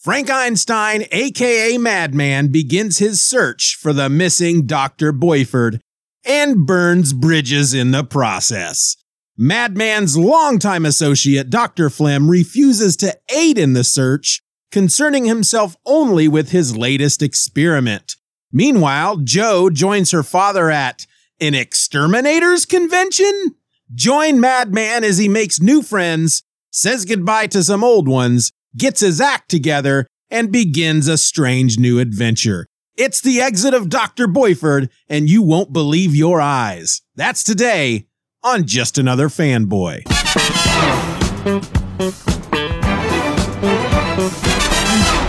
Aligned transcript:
Frank 0.00 0.30
Einstein, 0.30 1.04
aka 1.12 1.76
Madman, 1.76 2.48
begins 2.48 2.96
his 2.96 3.20
search 3.20 3.76
for 3.78 3.92
the 3.92 4.08
missing 4.08 4.64
Dr. 4.64 5.12
Boiffard 5.12 5.80
and 6.24 6.66
burns 6.66 7.12
bridges 7.12 7.74
in 7.74 7.90
the 7.90 8.02
process. 8.02 8.96
Madman's 9.36 10.16
longtime 10.16 10.86
associate, 10.86 11.50
Dr. 11.50 11.90
Flem, 11.90 12.30
refuses 12.30 12.96
to 12.96 13.14
aid 13.30 13.58
in 13.58 13.74
the 13.74 13.84
search, 13.84 14.40
concerning 14.72 15.26
himself 15.26 15.76
only 15.84 16.28
with 16.28 16.50
his 16.50 16.74
latest 16.74 17.20
experiment. 17.20 18.16
Meanwhile, 18.50 19.18
Joe 19.18 19.68
joins 19.68 20.12
her 20.12 20.22
father 20.22 20.70
at 20.70 21.06
an 21.42 21.54
exterminators 21.54 22.64
convention? 22.64 23.54
Join 23.94 24.40
Madman 24.40 25.04
as 25.04 25.18
he 25.18 25.28
makes 25.28 25.60
new 25.60 25.82
friends, 25.82 26.42
says 26.70 27.04
goodbye 27.04 27.48
to 27.48 27.62
some 27.62 27.84
old 27.84 28.08
ones, 28.08 28.50
gets 28.76 29.00
his 29.00 29.20
act 29.20 29.48
together, 29.48 30.06
and 30.30 30.52
begins 30.52 31.08
a 31.08 31.18
strange 31.18 31.78
new 31.78 31.98
adventure. 31.98 32.66
It's 32.96 33.20
the 33.20 33.40
exit 33.40 33.74
of 33.74 33.88
Dr. 33.88 34.26
Boiffard, 34.28 34.88
and 35.08 35.28
you 35.28 35.42
won't 35.42 35.72
believe 35.72 36.14
your 36.14 36.40
eyes. 36.40 37.02
That's 37.16 37.42
today 37.42 38.06
on 38.42 38.66
Just 38.66 38.98
Another 38.98 39.28
Fanboy. 39.28 40.02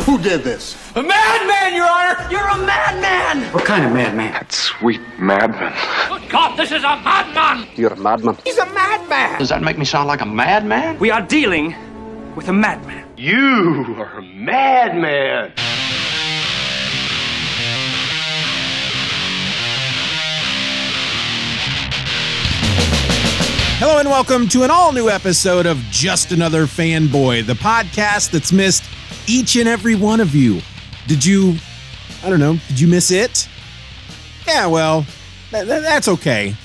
Who 0.05 0.17
did 0.17 0.43
this? 0.43 0.75
A 0.95 1.01
madman, 1.03 1.73
Your 1.73 1.87
Honor! 1.89 2.27
You're 2.29 2.47
a 2.47 2.57
madman! 2.57 3.53
What 3.53 3.65
kind 3.65 3.85
of 3.85 3.91
madman? 3.93 4.33
That 4.33 4.51
sweet 4.51 4.99
madman. 5.17 5.73
Good 6.09 6.29
God, 6.29 6.57
this 6.57 6.71
is 6.71 6.83
a 6.83 6.97
madman! 6.97 7.67
You're 7.75 7.93
a 7.93 7.97
madman. 7.97 8.37
He's 8.43 8.57
a 8.57 8.65
madman! 8.65 9.39
Does 9.39 9.49
that 9.49 9.61
make 9.61 9.77
me 9.77 9.85
sound 9.85 10.07
like 10.07 10.21
a 10.21 10.25
madman? 10.25 10.99
We 10.99 11.11
are 11.11 11.21
dealing 11.21 11.75
with 12.35 12.49
a 12.49 12.53
madman. 12.53 13.07
You 13.21 13.97
are 13.99 14.17
a 14.17 14.21
madman. 14.23 15.53
Hello 23.77 23.99
and 23.99 24.09
welcome 24.09 24.47
to 24.47 24.63
an 24.63 24.71
all 24.71 24.91
new 24.91 25.07
episode 25.07 25.67
of 25.67 25.77
Just 25.91 26.31
Another 26.31 26.65
Fanboy, 26.65 27.45
the 27.45 27.53
podcast 27.53 28.31
that's 28.31 28.51
missed 28.51 28.85
each 29.27 29.55
and 29.55 29.69
every 29.69 29.93
one 29.93 30.19
of 30.19 30.33
you. 30.33 30.59
Did 31.05 31.23
you, 31.23 31.57
I 32.23 32.29
don't 32.31 32.39
know, 32.39 32.57
did 32.69 32.79
you 32.79 32.87
miss 32.87 33.11
it? 33.11 33.47
Yeah, 34.47 34.65
well, 34.65 35.05
th- 35.51 35.67
th- 35.67 35.83
that's 35.83 36.07
okay. 36.07 36.55